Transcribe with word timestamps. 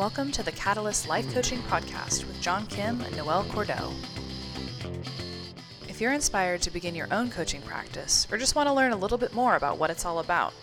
Welcome 0.00 0.32
to 0.32 0.42
the 0.42 0.52
Catalyst 0.52 1.08
Life 1.08 1.30
Coaching 1.34 1.58
Podcast 1.64 2.26
with 2.26 2.40
John 2.40 2.66
Kim 2.68 3.02
and 3.02 3.14
Noelle 3.18 3.44
Cordell. 3.44 3.92
If 5.90 6.00
you're 6.00 6.14
inspired 6.14 6.62
to 6.62 6.70
begin 6.70 6.94
your 6.94 7.06
own 7.12 7.28
coaching 7.28 7.60
practice 7.60 8.26
or 8.32 8.38
just 8.38 8.54
want 8.54 8.66
to 8.66 8.72
learn 8.72 8.92
a 8.92 8.96
little 8.96 9.18
bit 9.18 9.34
more 9.34 9.56
about 9.56 9.76
what 9.76 9.90
it's 9.90 10.06
all 10.06 10.20
about, 10.20 10.54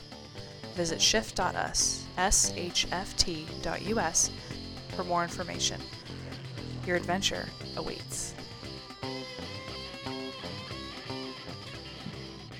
visit 0.73 0.99
shift.us, 0.99 2.03
shft.us, 2.17 3.11
for 4.95 5.03
more 5.03 5.21
information. 5.21 5.79
Your 6.87 6.95
adventure 6.95 7.45
awaits. 7.75 8.33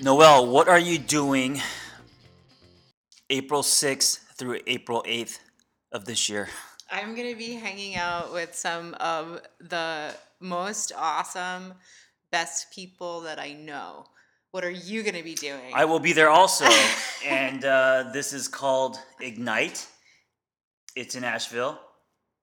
Noelle, 0.00 0.46
what 0.46 0.68
are 0.68 0.78
you 0.78 0.98
doing 0.98 1.60
April 3.30 3.62
6th 3.62 4.20
through 4.36 4.60
April 4.68 5.04
8th 5.08 5.40
of 5.90 6.04
this 6.04 6.28
year? 6.28 6.48
I'm 6.90 7.14
going 7.14 7.30
to 7.30 7.36
be 7.36 7.52
hanging 7.52 7.96
out 7.96 8.32
with 8.32 8.54
some 8.54 8.94
of 8.94 9.42
the 9.60 10.14
most 10.40 10.92
awesome, 10.96 11.74
best 12.32 12.72
people 12.72 13.22
that 13.22 13.38
I 13.38 13.52
know. 13.52 14.06
What 14.52 14.64
are 14.64 14.70
you 14.70 15.02
going 15.02 15.14
to 15.14 15.22
be 15.22 15.34
doing? 15.34 15.74
I 15.74 15.84
will 15.84 16.00
be 16.00 16.14
there 16.14 16.30
also. 16.30 16.64
and 17.26 17.64
uh, 17.64 18.10
this 18.12 18.32
is 18.32 18.48
called 18.48 18.98
Ignite. 19.20 19.86
It's 20.96 21.14
in 21.14 21.24
Asheville, 21.24 21.78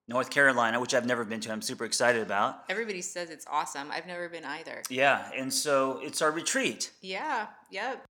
North 0.06 0.30
Carolina, 0.30 0.80
which 0.80 0.94
I've 0.94 1.06
never 1.06 1.24
been 1.24 1.40
to. 1.40 1.52
I'm 1.52 1.60
super 1.60 1.84
excited 1.84 2.22
about. 2.22 2.60
Everybody 2.68 3.02
says 3.02 3.30
it's 3.30 3.46
awesome. 3.50 3.90
I've 3.90 4.06
never 4.06 4.28
been 4.28 4.44
either. 4.44 4.82
Yeah. 4.88 5.28
And 5.36 5.52
so 5.52 6.00
it's 6.02 6.22
our 6.22 6.30
retreat. 6.30 6.92
Yeah. 7.02 7.48
Yep. 7.72 8.06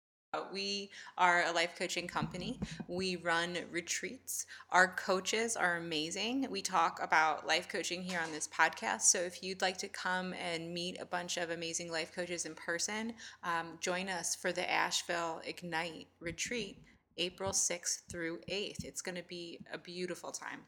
We 0.54 0.90
are 1.18 1.44
a 1.44 1.52
life 1.52 1.76
coaching 1.78 2.08
company. 2.08 2.58
We 2.88 3.18
run 3.18 3.58
retreats. 3.70 4.46
Our 4.70 4.88
coaches 4.88 5.58
are 5.58 5.76
amazing. 5.76 6.48
We 6.50 6.62
talk 6.62 7.02
about 7.04 7.46
life 7.46 7.68
coaching 7.68 8.02
here 8.02 8.22
on 8.24 8.32
this 8.32 8.48
podcast. 8.48 9.02
So 9.02 9.18
if 9.20 9.44
you'd 9.44 9.62
like 9.62 9.78
to 9.80 9.90
come 9.90 10.34
and 10.34 10.74
meet 10.74 11.02
a 11.02 11.06
bunch 11.06 11.36
of 11.36 11.50
amazing 11.50 11.92
life 11.92 12.16
coaches 12.16 12.46
in 12.46 12.56
person, 12.56 13.12
um, 13.44 13.78
join 13.82 14.08
us 14.08 14.34
for 14.34 14.54
the 14.54 14.72
Asheville 14.72 15.42
Ignite 15.46 16.08
retreat. 16.22 16.78
April 17.18 17.52
6th 17.52 18.02
through 18.10 18.40
8th. 18.50 18.84
It's 18.84 19.02
going 19.02 19.16
to 19.16 19.24
be 19.24 19.60
a 19.74 19.78
beautiful 19.78 20.32
time. 20.32 20.60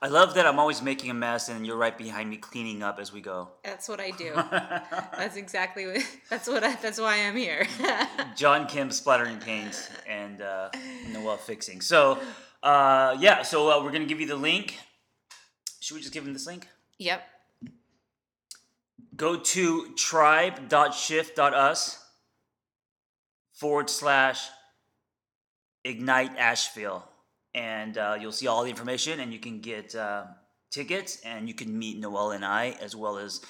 I 0.00 0.08
love 0.08 0.34
that 0.34 0.46
I'm 0.46 0.58
always 0.58 0.82
making 0.82 1.10
a 1.10 1.14
mess 1.14 1.48
and 1.48 1.64
you're 1.66 1.76
right 1.76 1.96
behind 1.96 2.28
me 2.30 2.36
cleaning 2.36 2.82
up 2.82 2.98
as 2.98 3.12
we 3.12 3.20
go. 3.20 3.50
That's 3.64 3.88
what 3.88 4.00
I 4.00 4.10
do. 4.10 4.32
that's 4.34 5.36
exactly 5.36 5.86
what 5.86 6.02
that's 6.30 6.48
what 6.48 6.64
I, 6.64 6.74
that's 6.76 7.00
why 7.00 7.26
I'm 7.26 7.36
here. 7.36 7.66
John 8.36 8.66
Kim 8.66 8.90
splattering 8.90 9.38
paint 9.38 9.90
and 10.08 10.42
uh, 10.42 10.70
Noelle 11.12 11.36
fixing. 11.36 11.80
So, 11.80 12.18
uh, 12.62 13.16
yeah, 13.20 13.42
so 13.42 13.70
uh, 13.70 13.82
we're 13.82 13.90
going 13.90 14.02
to 14.02 14.08
give 14.08 14.20
you 14.20 14.26
the 14.26 14.36
link. 14.36 14.78
Should 15.80 15.94
we 15.94 16.00
just 16.00 16.12
give 16.12 16.26
him 16.26 16.32
this 16.32 16.46
link? 16.46 16.68
Yep. 16.98 17.22
Go 19.16 19.36
to 19.36 19.94
tribe.shift.us 19.94 22.04
forward 23.52 23.90
slash 23.90 24.48
Ignite 25.84 26.38
Asheville, 26.38 27.04
and 27.54 27.98
uh, 27.98 28.16
you'll 28.20 28.32
see 28.32 28.46
all 28.46 28.62
the 28.62 28.70
information, 28.70 29.20
and 29.20 29.32
you 29.32 29.38
can 29.38 29.60
get 29.60 29.94
uh, 29.94 30.24
tickets, 30.70 31.20
and 31.24 31.48
you 31.48 31.54
can 31.54 31.78
meet 31.78 31.98
Noelle 31.98 32.30
and 32.32 32.44
I, 32.44 32.76
as 32.80 32.94
well 32.94 33.18
as 33.18 33.40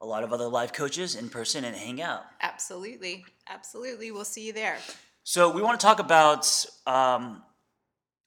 a 0.00 0.06
lot 0.06 0.24
of 0.24 0.32
other 0.32 0.48
life 0.48 0.72
coaches 0.72 1.14
in 1.14 1.28
person 1.28 1.64
and 1.64 1.76
hang 1.76 2.00
out. 2.00 2.24
Absolutely, 2.40 3.24
absolutely. 3.48 4.10
We'll 4.10 4.24
see 4.24 4.46
you 4.46 4.52
there. 4.52 4.78
So 5.24 5.50
we 5.50 5.62
want 5.62 5.78
to 5.78 5.86
talk 5.86 5.98
about 5.98 6.64
um, 6.86 7.42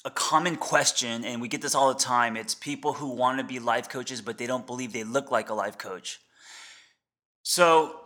a 0.06 0.12
common 0.12 0.56
question, 0.56 1.26
and 1.26 1.42
we 1.42 1.48
get 1.48 1.62
this 1.62 1.76
all 1.76 1.94
the 1.94 2.00
time. 2.00 2.38
It's 2.38 2.54
people 2.54 2.94
who 2.94 3.10
want 3.10 3.40
to 3.40 3.44
be 3.44 3.60
life 3.60 3.90
coaches, 3.90 4.22
but 4.22 4.38
they 4.38 4.48
don't 4.48 4.68
believe 4.68 4.94
they 4.94 5.04
look 5.04 5.32
like 5.32 5.50
a 5.50 5.54
life 5.54 5.78
coach. 5.78 6.20
So 7.42 8.00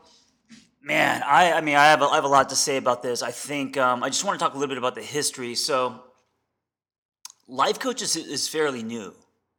Man, 0.87 1.21
I, 1.23 1.51
I 1.51 1.59
mean, 1.59 1.75
I 1.75 1.87
have, 1.87 2.01
a, 2.01 2.05
I 2.05 2.15
have 2.15 2.23
a 2.23 2.29
lot 2.29 2.47
to 2.47 2.55
say 2.55 2.77
about 2.77 3.03
this. 3.03 3.21
I 3.21 3.31
think 3.31 3.75
um, 3.75 4.03
I 4.03 4.07
just 4.07 4.23
want 4.23 4.39
to 4.39 4.45
talk 4.45 4.53
a 4.53 4.57
little 4.57 4.69
bit 4.69 4.77
about 4.77 4.95
the 4.95 5.01
history. 5.01 5.53
So, 5.53 6.01
life 7.45 7.77
coaches 7.77 8.15
is 8.15 8.47
fairly 8.47 8.83
new, 8.83 9.13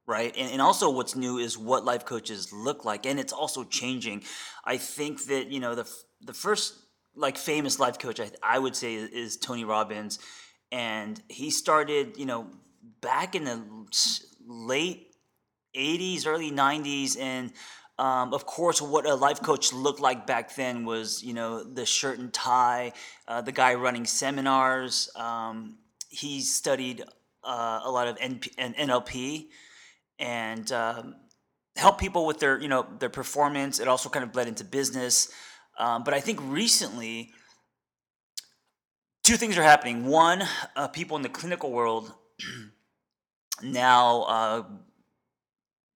right? 0.07 0.35
And, 0.39 0.51
and 0.51 0.63
also, 0.63 0.89
what's 0.89 1.15
new 1.15 1.37
is 1.37 1.59
what 1.59 1.85
life 1.85 2.07
coaches 2.07 2.51
look 2.51 2.87
like, 2.87 3.05
and 3.05 3.21
it's 3.21 3.35
also 3.35 3.63
changing. 3.63 4.23
I 4.65 4.79
think 4.79 5.27
that 5.27 5.49
you 5.49 5.61
know 5.61 5.75
the 5.75 5.87
the 6.23 6.33
first 6.33 6.77
like 7.15 7.37
famous 7.37 7.79
life 7.79 7.99
coach 7.99 8.21
I, 8.21 8.31
I 8.43 8.59
would 8.59 8.75
say 8.75 8.95
is, 8.95 9.11
is 9.11 9.37
Tony 9.37 9.67
Robbins, 9.67 10.19
and 10.73 11.21
he 11.29 11.51
started 11.51 12.17
you 12.17 12.25
know 12.25 12.47
back 13.03 13.35
in 13.35 13.45
the 13.45 13.63
late 14.47 15.09
'80s, 15.77 16.27
early 16.27 16.51
'90s, 16.51 17.21
and 17.21 17.53
um, 17.99 18.33
of 18.33 18.47
course, 18.47 18.81
what 18.81 19.07
a 19.07 19.15
life 19.15 19.43
coach 19.43 19.73
looked 19.73 19.99
like 19.99 20.27
back 20.27 20.55
then 20.55 20.85
was, 20.85 21.23
you 21.23 21.35
know, 21.35 21.65
the 21.65 21.85
shirt 21.85 22.19
and 22.19 22.33
tie, 22.33 22.93
uh, 23.27 23.41
the 23.41 23.51
guy 23.51 23.75
running 23.75 24.05
seminars. 24.05 25.11
Um, 25.17 25.79
he 26.09 26.41
studied 26.41 27.03
uh, 27.43 27.81
a 27.83 27.91
lot 27.91 28.07
of 28.07 28.17
NP- 28.19 28.55
NLP 28.57 29.49
and 30.21 30.71
um, 30.71 31.17
helped 31.77 31.99
people 31.99 32.25
with 32.25 32.39
their, 32.39 32.61
you 32.61 32.69
know, 32.69 32.87
their 33.01 33.09
performance. 33.09 33.81
It 33.81 33.89
also 33.89 34.09
kind 34.09 34.23
of 34.23 34.33
bled 34.33 34.47
into 34.47 34.65
business. 34.65 35.33
Um, 35.77 36.05
but 36.05 36.15
I 36.15 36.21
think 36.21 36.39
recently, 36.43 37.33
two 39.25 39.37
things 39.37 39.59
are 39.59 39.63
happening. 39.63 40.07
One, 40.07 40.45
uh, 40.77 40.87
people 40.87 41.17
in 41.17 41.23
the 41.23 41.29
clinical 41.29 41.73
world 41.73 42.13
now 43.63 44.23
uh, 44.23 44.63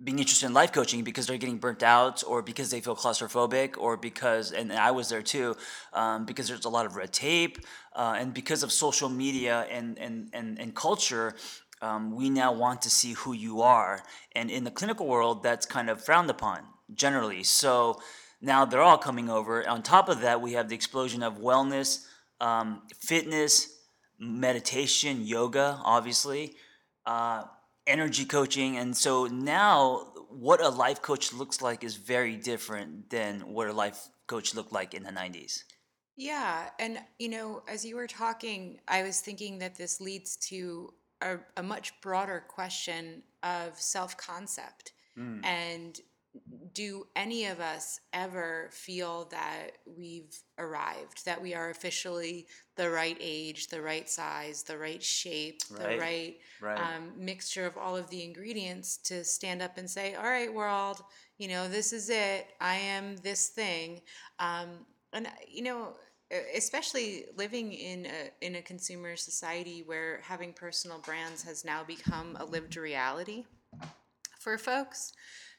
being 0.03 0.19
interested 0.19 0.47
in 0.47 0.53
life 0.53 0.73
coaching 0.73 1.05
because 1.05 1.27
they're 1.27 1.39
getting 1.39 1.59
burnt 1.59 1.83
out 1.83 2.25
or 2.27 2.43
because 2.43 2.71
they 2.71 2.81
feel 2.81 2.97
claustrophobic 2.97 3.79
or 3.79 3.97
because 3.97 4.51
and 4.53 4.73
i 4.73 4.91
was 4.91 5.09
there 5.09 5.23
too 5.23 5.55
um, 5.93 6.25
because 6.25 6.49
there's 6.49 6.65
a 6.65 6.69
lot 6.69 6.87
of 6.87 6.97
red 6.97 7.13
tape 7.13 7.59
uh, 7.95 8.15
and 8.19 8.35
because 8.35 8.63
of 8.63 8.73
social 8.73 9.09
media 9.09 9.67
and 9.71 9.99
and 9.99 10.29
and, 10.33 10.59
and 10.59 10.75
culture 10.75 11.35
um, 11.83 12.15
we 12.15 12.31
now 12.31 12.53
want 12.53 12.81
to 12.83 12.91
see 12.91 13.13
who 13.13 13.33
you 13.33 13.61
are. 13.61 14.03
And 14.37 14.51
in 14.51 14.65
the 14.65 14.71
clinical 14.71 15.07
world 15.07 15.43
that's 15.43 15.67
kind 15.67 15.91
of 15.91 16.03
frowned 16.03 16.31
upon 16.31 16.61
generally. 16.95 17.43
So 17.43 18.01
now 18.41 18.65
they're 18.65 18.81
all 18.81 18.99
coming 18.99 19.29
over. 19.29 19.69
On 19.69 19.83
top 19.83 20.09
of 20.09 20.21
that 20.21 20.41
we 20.41 20.53
have 20.53 20.69
the 20.69 20.77
explosion 20.77 21.23
of 21.23 21.39
wellness 21.39 22.07
um, 22.41 22.83
fitness 23.01 23.69
meditation 24.19 25.27
yoga 25.27 25.81
obviously. 25.85 26.55
Uh, 27.05 27.43
energy 27.87 28.25
coaching. 28.25 28.77
And 28.77 28.97
so 28.97 29.27
now 29.27 30.13
what 30.29 30.61
a 30.61 30.69
life 30.69 31.03
coach 31.03 31.33
looks 31.33 31.61
like 31.61 31.85
is 31.85 31.97
very 31.97 32.37
different 32.37 33.11
than 33.11 33.41
what 33.41 33.69
a 33.69 33.73
life 33.73 34.09
coach 34.27 34.55
looked 34.55 34.73
like 34.73 34.95
in 34.95 35.03
the 35.03 35.11
90s. 35.11 35.65
Yeah. 36.17 36.69
And, 36.79 36.99
you 37.19 37.29
know, 37.29 37.63
as 37.69 37.85
you 37.85 37.97
were 37.97 38.07
talking, 38.07 38.81
I 38.89 39.03
was 39.03 39.21
thinking 39.21 39.59
that 39.59 39.75
this 39.75 40.01
leads 40.01 40.37
to 40.49 40.93
a, 41.21 41.37
a 41.57 41.63
much 41.63 42.01
broader 42.01 42.45
question 42.49 43.23
of 43.43 43.79
self 43.81 44.17
concept. 44.17 44.93
Mm. 45.19 45.45
And 45.45 46.01
do 46.73 47.07
any 47.15 47.47
of 47.47 47.61
us 47.61 48.01
ever 48.13 48.71
feel 48.73 49.27
that 49.31 49.73
we've 49.85 50.35
arrived, 50.59 51.25
that 51.27 51.41
we 51.41 51.55
are 51.55 51.71
officially 51.71 52.47
the 52.77 52.91
right 52.91 53.19
age, 53.21 53.69
the 53.69 53.83
right 53.83 54.09
size, 54.09 54.63
the 54.63 54.79
right 54.79 55.03
shape, 55.03 55.61
right. 55.71 55.81
the 55.81 55.99
right, 55.99 56.37
right. 56.61 56.79
Um, 56.79 57.13
mixture 57.19 57.67
of 57.67 57.77
all 57.77 57.97
of 57.97 58.09
the 58.09 58.25
ingredients 58.25 58.97
to 58.99 59.25
stand 59.25 59.61
up 59.61 59.77
and 59.77 59.89
say, 59.89 60.15
all 60.15 60.25
right, 60.25 60.53
world, 60.53 61.03
you 61.37 61.49
know, 61.49 61.69
this 61.69 61.93
is 61.93 62.09
it. 62.09 62.47
I 62.61 62.77
am 62.77 63.17
this 63.17 63.49
thing. 63.49 64.01
Um, 64.39 64.87
and, 65.13 65.29
you 65.47 65.63
know, 65.63 65.95
especially 66.57 67.27
living 67.37 67.75
in 67.75 68.07
a, 68.07 68.47
in 68.47 68.55
a 68.55 68.63
consumer 68.63 69.17
society 69.17 69.83
where 69.85 70.21
having 70.23 70.55
personal 70.55 70.99
brands 70.99 71.43
has 71.43 71.63
now 71.63 71.85
become 71.85 72.39
a 72.41 72.45
lived 72.45 72.77
reality 72.77 73.45
for 74.41 74.57
folks 74.57 75.13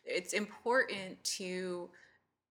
it's 0.06 0.34
important 0.34 1.24
to 1.24 1.90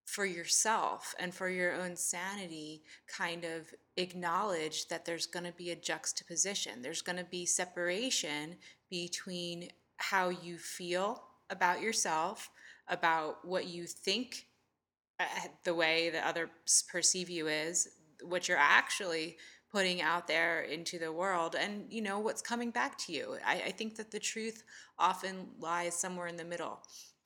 for 0.05 0.27
yourself 0.27 1.15
and 1.19 1.33
for 1.33 1.49
your 1.49 1.75
own 1.75 1.97
sanity 1.97 2.83
kind 3.07 3.45
of 3.45 3.73
acknowledge 3.97 4.89
that 4.89 5.05
there's 5.05 5.27
going 5.27 5.47
to 5.47 5.53
be 5.53 5.71
a 5.71 5.77
juxtaposition. 5.77 6.83
There's 6.83 7.03
going 7.03 7.19
to 7.19 7.25
be 7.25 7.47
separation 7.47 8.57
between 8.91 9.71
how 9.99 10.29
you 10.29 10.59
feel 10.59 11.23
about 11.51 11.81
yourself 11.81 12.51
about 12.89 13.45
what 13.45 13.67
you 13.67 13.87
think 13.87 14.47
uh, 15.21 15.25
the 15.65 15.75
way 15.75 16.11
that 16.11 16.27
others 16.27 16.51
perceive 16.91 17.31
you 17.31 17.47
is 17.49 17.89
what 18.23 18.49
you're 18.49 18.59
actually 18.59 19.37
putting 19.71 20.03
out 20.03 20.27
there 20.27 20.63
into 20.63 20.99
the 20.99 21.11
world 21.11 21.57
and 21.59 21.87
you 21.89 22.03
know 22.03 22.19
what's 22.19 22.43
coming 22.43 22.71
back 22.71 22.99
to 22.99 23.13
you. 23.13 23.37
I, 23.47 23.63
I 23.67 23.71
think 23.71 23.97
that 23.97 24.11
the 24.11 24.19
truth 24.19 24.65
often 24.99 25.49
lies 25.59 25.95
somewhere 25.95 26.27
in 26.27 26.37
the 26.37 26.45
middle 26.45 26.81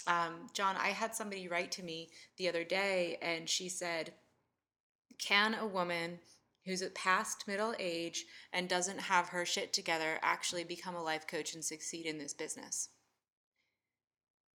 um, 0.06 0.49
John, 0.53 0.76
I 0.76 0.88
had 0.88 1.14
somebody 1.14 1.49
write 1.49 1.73
to 1.73 1.82
me 1.82 2.11
the 2.37 2.49
other 2.49 2.64
day 2.64 3.19
and 3.23 3.49
she 3.49 3.69
said, 3.69 4.12
Can 5.19 5.55
a 5.55 5.67
woman 5.67 6.19
who's 6.64 6.82
at 6.82 6.94
past 6.94 7.47
middle 7.47 7.75
age 7.79 8.25
and 8.53 8.69
doesn't 8.69 9.00
have 9.00 9.29
her 9.29 9.44
shit 9.47 9.73
together 9.73 10.19
actually 10.23 10.64
become 10.64 10.94
a 10.94 11.03
life 11.03 11.26
coach 11.26 11.55
and 11.55 11.64
succeed 11.64 12.06
in 12.06 12.19
this 12.19 12.35
business? 12.35 12.88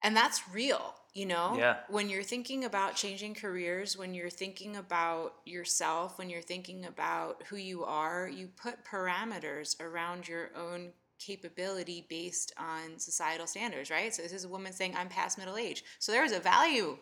and 0.03 0.15
that's 0.15 0.47
real 0.53 0.95
you 1.13 1.25
know 1.25 1.55
Yeah. 1.57 1.77
when 1.89 2.09
you're 2.09 2.23
thinking 2.23 2.63
about 2.65 2.95
changing 2.95 3.35
careers 3.35 3.97
when 3.97 4.13
you're 4.13 4.29
thinking 4.29 4.75
about 4.75 5.35
yourself 5.45 6.17
when 6.17 6.29
you're 6.29 6.41
thinking 6.41 6.85
about 6.85 7.43
who 7.47 7.55
you 7.57 7.83
are 7.83 8.27
you 8.27 8.47
put 8.47 8.85
parameters 8.85 9.79
around 9.81 10.27
your 10.27 10.51
own 10.55 10.91
capability 11.19 12.05
based 12.09 12.53
on 12.57 12.97
societal 12.99 13.47
standards 13.47 13.89
right 13.89 14.13
so 14.13 14.21
this 14.21 14.31
is 14.33 14.45
a 14.45 14.49
woman 14.49 14.71
saying 14.71 14.93
i'm 14.95 15.09
past 15.09 15.37
middle 15.37 15.57
age 15.57 15.83
so 15.99 16.11
there 16.11 16.23
is 16.23 16.31
a 16.31 16.39
value 16.39 16.97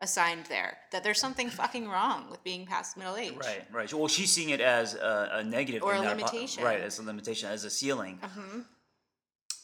assigned 0.00 0.46
there 0.46 0.78
that 0.92 1.02
there's 1.02 1.18
something 1.20 1.48
fucking 1.62 1.88
wrong 1.88 2.30
with 2.30 2.42
being 2.44 2.64
past 2.66 2.96
middle 2.96 3.16
age 3.16 3.34
Right, 3.36 3.64
right. 3.72 3.92
Well, 3.92 4.08
she's 4.08 4.30
seeing 4.32 4.50
it 4.50 4.60
as 4.60 4.94
a, 4.94 5.30
a 5.34 5.44
negative 5.44 5.82
Or 5.82 5.94
a 5.94 6.00
limitation. 6.00 6.62
right, 6.62 6.80
as 6.80 6.98
a 6.98 7.02
limitation, 7.02 7.48
as 7.50 7.64
a 7.64 7.70
ceiling. 7.70 8.18
Mhm. 8.22 8.64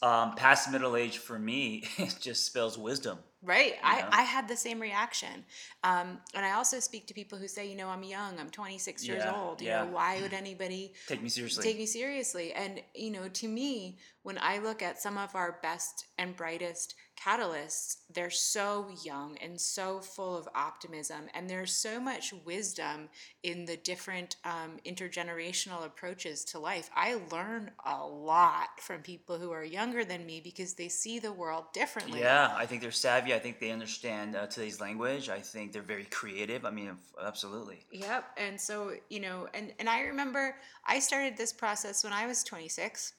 Um, 0.02 0.34
past 0.34 0.70
middle 0.70 0.96
age 0.96 1.18
for 1.18 1.38
me, 1.38 1.84
it 1.98 2.16
just 2.20 2.44
spells 2.46 2.76
wisdom. 2.76 3.18
Right. 3.44 3.74
I, 3.82 4.04
I 4.10 4.22
had 4.22 4.48
the 4.48 4.56
same 4.56 4.80
reaction. 4.80 5.44
Um, 5.82 6.18
and 6.34 6.46
I 6.46 6.52
also 6.52 6.80
speak 6.80 7.06
to 7.08 7.14
people 7.14 7.38
who 7.38 7.46
say, 7.46 7.68
you 7.68 7.76
know, 7.76 7.88
I'm 7.88 8.02
young, 8.02 8.38
I'm 8.40 8.48
26 8.50 9.06
years 9.06 9.24
Yeah, 9.24 9.32
old. 9.38 9.60
You 9.60 9.68
yeah. 9.68 9.84
know, 9.84 9.90
why 9.92 10.20
would 10.22 10.32
anybody 10.44 10.94
Take 11.06 11.22
me 11.22 11.28
seriously. 11.28 11.62
take 11.62 11.76
me 11.78 11.86
seriously? 11.86 12.52
And, 12.52 12.80
you 12.94 13.10
know, 13.10 13.28
to 13.28 13.48
me, 13.48 13.98
when 14.22 14.38
I 14.40 14.58
look 14.58 14.82
at 14.82 15.00
some 15.00 15.18
of 15.18 15.34
our 15.34 15.58
best 15.62 16.06
and 16.16 16.34
brightest 16.34 16.94
catalysts, 17.16 17.98
they're 18.12 18.30
so 18.30 18.88
young 19.02 19.36
and 19.38 19.60
so 19.60 20.00
full 20.00 20.36
of 20.36 20.48
optimism. 20.54 21.28
And 21.34 21.48
there's 21.48 21.72
so 21.72 22.00
much 22.00 22.32
wisdom 22.44 23.08
in 23.42 23.64
the 23.64 23.76
different 23.76 24.36
um, 24.44 24.78
intergenerational 24.86 25.84
approaches 25.84 26.44
to 26.46 26.58
life. 26.58 26.90
I 26.94 27.18
learn 27.30 27.70
a 27.84 28.04
lot 28.04 28.80
from 28.80 29.02
people 29.02 29.38
who 29.38 29.50
are 29.52 29.64
younger 29.64 30.04
than 30.04 30.26
me 30.26 30.40
because 30.42 30.74
they 30.74 30.88
see 30.88 31.18
the 31.18 31.32
world 31.32 31.72
differently. 31.72 32.20
yeah, 32.20 32.54
I 32.56 32.66
think 32.66 32.82
they're 32.82 32.90
savvy. 32.90 33.34
I 33.34 33.38
think 33.38 33.60
they 33.60 33.70
understand 33.70 34.36
uh, 34.36 34.46
today's 34.46 34.80
language. 34.80 35.28
I 35.28 35.40
think 35.40 35.72
they're 35.72 35.82
very 35.82 36.04
creative. 36.04 36.64
I 36.64 36.70
mean, 36.70 36.96
absolutely. 37.22 37.84
Yep. 37.90 38.24
And 38.36 38.60
so, 38.60 38.92
you 39.08 39.20
know, 39.20 39.48
and 39.54 39.72
and 39.78 39.88
I 39.88 40.02
remember 40.02 40.56
I 40.86 40.98
started 40.98 41.36
this 41.36 41.52
process 41.52 42.04
when 42.04 42.12
I 42.12 42.26
was 42.26 42.42
26. 42.44 43.14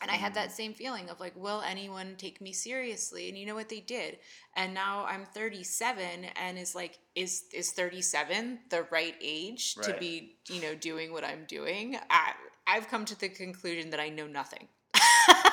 And 0.00 0.10
I 0.10 0.14
had 0.14 0.34
that 0.34 0.52
same 0.52 0.74
feeling 0.74 1.08
of 1.10 1.18
like, 1.18 1.34
will 1.36 1.60
anyone 1.62 2.14
take 2.16 2.40
me 2.40 2.52
seriously? 2.52 3.28
And 3.28 3.36
you 3.36 3.46
know 3.46 3.54
what 3.54 3.68
they 3.68 3.80
did? 3.80 4.18
And 4.56 4.72
now 4.72 5.04
I'm 5.06 5.26
37 5.34 6.04
and 6.40 6.58
is 6.58 6.74
like, 6.74 6.98
is 7.14 7.44
is 7.52 7.72
37 7.72 8.60
the 8.70 8.86
right 8.90 9.16
age 9.20 9.74
to 9.76 9.96
be, 9.98 10.36
you 10.48 10.62
know, 10.62 10.74
doing 10.74 11.12
what 11.12 11.24
I'm 11.24 11.44
doing? 11.48 11.98
I 12.10 12.32
I've 12.66 12.88
come 12.88 13.04
to 13.06 13.18
the 13.18 13.28
conclusion 13.28 13.90
that 13.90 13.98
I 14.00 14.10
know 14.10 14.26
nothing. 14.26 14.68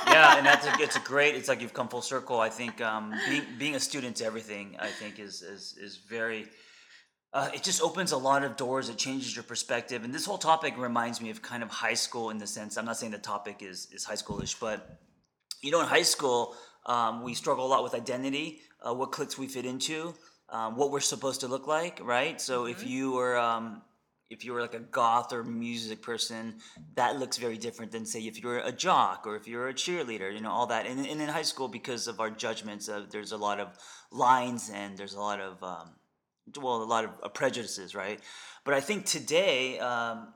yeah, 0.08 0.38
and 0.38 0.46
that's 0.46 0.68
a, 0.68 0.74
it's 0.80 0.98
a 0.98 1.00
great. 1.00 1.36
It's 1.36 1.48
like 1.48 1.62
you've 1.62 1.74
come 1.74 1.88
full 1.88 2.02
circle. 2.02 2.40
I 2.40 2.50
think 2.50 2.82
um, 2.82 3.14
being 3.30 3.44
being 3.58 3.76
a 3.76 3.80
student 3.80 4.18
to 4.18 4.26
everything, 4.26 4.76
I 4.80 4.90
think 4.90 5.20
is 5.20 5.42
is 5.42 5.76
is 5.82 5.98
very. 5.98 6.48
Uh, 7.36 7.50
it 7.54 7.62
just 7.62 7.82
opens 7.82 8.14
a 8.14 8.18
lot 8.18 8.46
of 8.46 8.56
doors. 8.56 8.88
It 8.88 8.98
changes 8.98 9.36
your 9.36 9.44
perspective, 9.44 10.06
and 10.06 10.14
this 10.14 10.26
whole 10.26 10.38
topic 10.38 10.74
reminds 10.78 11.20
me 11.20 11.30
of 11.32 11.42
kind 11.42 11.64
of 11.64 11.70
high 11.70 11.94
school 11.94 12.30
in 12.30 12.38
the 12.38 12.48
sense. 12.48 12.78
I'm 12.78 12.86
not 12.86 12.96
saying 12.96 13.12
the 13.12 13.18
topic 13.18 13.58
is 13.62 13.90
is 13.92 14.06
high 14.06 14.16
schoolish, 14.16 14.58
but 14.58 15.02
you 15.62 15.70
know, 15.70 15.82
in 15.82 15.88
high 15.88 16.08
school, 16.16 16.56
um, 16.86 17.24
we 17.24 17.34
struggle 17.34 17.66
a 17.66 17.68
lot 17.68 17.84
with 17.84 17.94
identity, 17.94 18.62
uh, 18.82 18.94
what 18.94 19.12
cliques 19.12 19.38
we 19.38 19.48
fit 19.48 19.66
into, 19.66 20.14
um, 20.48 20.78
what 20.78 20.92
we're 20.92 21.02
supposed 21.02 21.42
to 21.42 21.50
look 21.50 21.68
like, 21.68 22.00
right? 22.02 22.40
So 22.40 22.68
if 22.68 22.88
you 22.88 23.12
were 23.12 23.38
um, 23.38 23.82
if 24.30 24.46
you 24.46 24.54
were 24.54 24.62
like 24.62 24.74
a 24.74 24.80
goth 24.80 25.34
or 25.34 25.44
music 25.44 26.02
person, 26.02 26.60
that 26.96 27.20
looks 27.20 27.36
very 27.36 27.58
different 27.58 27.92
than 27.92 28.06
say 28.06 28.22
if 28.22 28.42
you're 28.42 28.60
a 28.60 28.72
jock 28.72 29.28
or 29.28 29.36
if 29.36 29.46
you're 29.46 29.68
a 29.68 29.74
cheerleader, 29.74 30.34
you 30.34 30.40
know, 30.40 30.52
all 30.52 30.68
that. 30.68 30.86
And, 30.86 31.06
and 31.06 31.22
in 31.22 31.28
high 31.28 31.42
school, 31.52 31.68
because 31.68 32.08
of 32.08 32.22
our 32.22 32.30
judgments, 32.30 32.88
uh, 32.88 33.06
there's 33.10 33.34
a 33.34 33.38
lot 33.38 33.60
of 33.60 33.78
lines 34.10 34.72
and 34.74 34.98
there's 34.98 35.16
a 35.16 35.20
lot 35.20 35.42
of 35.42 35.62
um, 35.62 35.90
well, 36.62 36.82
a 36.82 36.84
lot 36.84 37.06
of 37.06 37.34
prejudices, 37.34 37.96
right? 37.96 38.20
But 38.64 38.74
I 38.74 38.82
think 38.82 39.06
today, 39.06 39.80
um, 39.80 40.34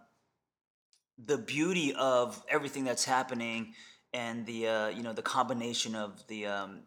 the 1.24 1.38
beauty 1.38 1.94
of 1.94 2.42
everything 2.50 2.84
that's 2.84 3.06
happening 3.06 3.74
and 4.14 4.46
the 4.46 4.68
uh, 4.68 4.88
you 4.90 5.04
know 5.04 5.14
the 5.14 5.22
combination 5.22 5.96
of 5.96 6.26
the 6.28 6.48
um, 6.48 6.82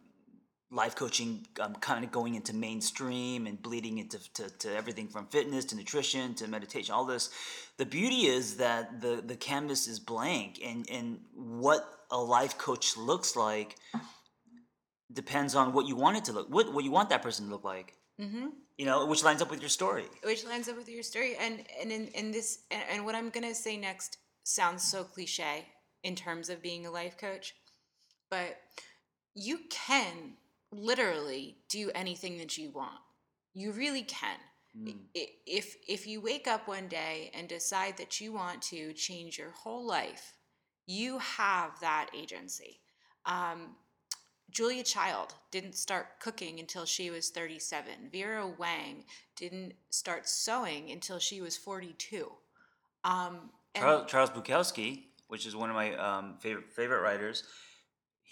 life 0.70 0.96
coaching 0.96 1.46
um, 1.60 1.74
kind 1.74 2.04
of 2.04 2.10
going 2.10 2.34
into 2.34 2.54
mainstream 2.54 3.46
and 3.46 3.60
bleeding 3.60 3.98
into 3.98 4.18
to, 4.32 4.48
to 4.58 4.74
everything 4.74 5.06
from 5.08 5.26
fitness 5.26 5.66
to 5.66 5.76
nutrition 5.76 6.34
to 6.34 6.48
meditation 6.48 6.94
all 6.94 7.04
this 7.04 7.30
the 7.76 7.86
beauty 7.86 8.26
is 8.26 8.56
that 8.56 9.00
the 9.00 9.22
the 9.24 9.36
canvas 9.36 9.86
is 9.86 10.00
blank 10.00 10.58
and 10.64 10.88
and 10.90 11.20
what 11.34 11.84
a 12.10 12.18
life 12.18 12.58
coach 12.58 12.96
looks 12.96 13.36
like 13.36 13.76
depends 15.12 15.54
on 15.54 15.72
what 15.72 15.86
you 15.86 15.94
want 15.94 16.16
it 16.16 16.24
to 16.24 16.32
look 16.32 16.48
what, 16.48 16.72
what 16.72 16.84
you 16.84 16.90
want 16.90 17.10
that 17.10 17.22
person 17.22 17.46
to 17.46 17.50
look 17.50 17.64
like 17.64 17.94
Mm-hmm. 18.22 18.46
you 18.78 18.86
know 18.86 19.06
which 19.06 19.24
lines 19.24 19.42
up 19.42 19.50
with 19.50 19.60
your 19.60 19.68
story. 19.80 20.04
Which 20.24 20.44
lines 20.44 20.68
up 20.68 20.76
with 20.76 20.88
your 20.88 21.02
story. 21.02 21.36
And 21.44 21.54
and 21.80 21.90
in, 21.92 22.06
in 22.08 22.30
this 22.30 22.60
and, 22.70 22.82
and 22.90 23.04
what 23.04 23.14
i'm 23.14 23.30
gonna 23.30 23.54
say 23.54 23.76
next 23.76 24.18
sounds 24.44 24.82
so 24.92 25.04
cliche 25.04 25.66
in 26.02 26.14
terms 26.16 26.48
of 26.50 26.62
being 26.62 26.86
a 26.86 26.90
life 26.90 27.16
coach 27.18 27.54
but 28.30 28.56
you 29.34 29.60
can 29.70 30.34
literally 30.72 31.56
do 31.68 31.90
anything 31.94 32.38
that 32.38 32.56
you 32.58 32.70
want. 32.70 32.98
You 33.54 33.72
really 33.72 34.02
can. 34.02 34.38
I- 35.14 35.28
if 35.46 35.76
if 35.86 36.06
you 36.06 36.20
wake 36.22 36.46
up 36.48 36.66
one 36.66 36.88
day 36.88 37.30
and 37.34 37.46
decide 37.48 37.98
that 37.98 38.20
you 38.20 38.32
want 38.32 38.62
to 38.72 38.94
change 38.94 39.36
your 39.38 39.50
whole 39.50 39.86
life 39.86 40.32
you 40.86 41.18
have 41.18 41.78
that 41.80 42.08
agency. 42.16 42.80
Um, 43.26 43.76
Julia 44.52 44.82
Child 44.82 45.34
didn't 45.50 45.74
start 45.74 46.20
cooking 46.20 46.60
until 46.60 46.84
she 46.84 47.10
was 47.10 47.30
37. 47.30 48.10
Vera 48.12 48.46
Wang 48.46 49.04
didn't 49.34 49.72
start 49.90 50.28
sewing 50.28 50.90
until 50.90 51.18
she 51.18 51.40
was 51.40 51.56
42. 51.56 52.30
Um, 53.04 53.50
Charles, 53.74 54.10
Charles 54.10 54.30
Bukowski, 54.30 55.04
which 55.28 55.46
is 55.46 55.56
one 55.56 55.70
of 55.70 55.74
my 55.74 55.94
um, 55.96 56.36
favorite 56.38 56.70
favorite 56.72 57.00
writers, 57.00 57.44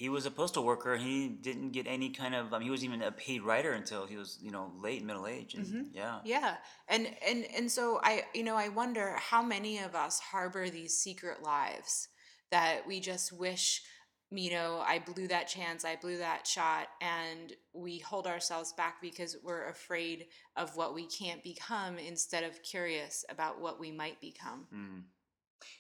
he 0.00 0.08
was 0.08 0.24
a 0.24 0.30
postal 0.30 0.64
worker. 0.64 0.96
He 0.96 1.28
didn't 1.28 1.72
get 1.72 1.86
any 1.86 2.08
kind 2.08 2.34
of. 2.34 2.54
Um, 2.54 2.62
he 2.62 2.70
wasn't 2.70 2.94
even 2.94 3.02
a 3.02 3.12
paid 3.12 3.42
writer 3.42 3.72
until 3.72 4.06
he 4.06 4.16
was, 4.16 4.38
you 4.40 4.50
know, 4.50 4.72
late 4.80 5.04
middle 5.04 5.26
age. 5.26 5.54
And 5.54 5.88
yeah, 5.92 6.20
Yeah. 6.24 6.54
And 6.88 7.08
and 7.26 7.44
and 7.54 7.70
so 7.70 8.00
I 8.02 8.24
you 8.34 8.42
know 8.42 8.56
I 8.56 8.68
wonder 8.68 9.16
how 9.18 9.42
many 9.42 9.78
of 9.78 9.94
us 9.94 10.18
harbor 10.18 10.70
these 10.70 10.96
secret 10.96 11.42
lives 11.42 12.08
that 12.50 12.86
we 12.86 13.00
just 13.00 13.30
wish 13.32 13.82
you 14.30 14.50
know 14.50 14.82
I 14.86 14.98
blew 14.98 15.28
that 15.28 15.48
chance, 15.48 15.84
I 15.84 15.96
blew 15.96 16.18
that 16.18 16.46
shot 16.46 16.88
and 17.00 17.52
we 17.72 17.98
hold 17.98 18.26
ourselves 18.26 18.72
back 18.72 19.00
because 19.00 19.36
we're 19.42 19.68
afraid 19.68 20.26
of 20.56 20.76
what 20.76 20.94
we 20.94 21.06
can't 21.06 21.42
become 21.42 21.98
instead 21.98 22.44
of 22.44 22.62
curious 22.62 23.24
about 23.28 23.60
what 23.60 23.80
we 23.80 23.90
might 23.90 24.20
become. 24.20 24.66
Mm. 24.74 25.02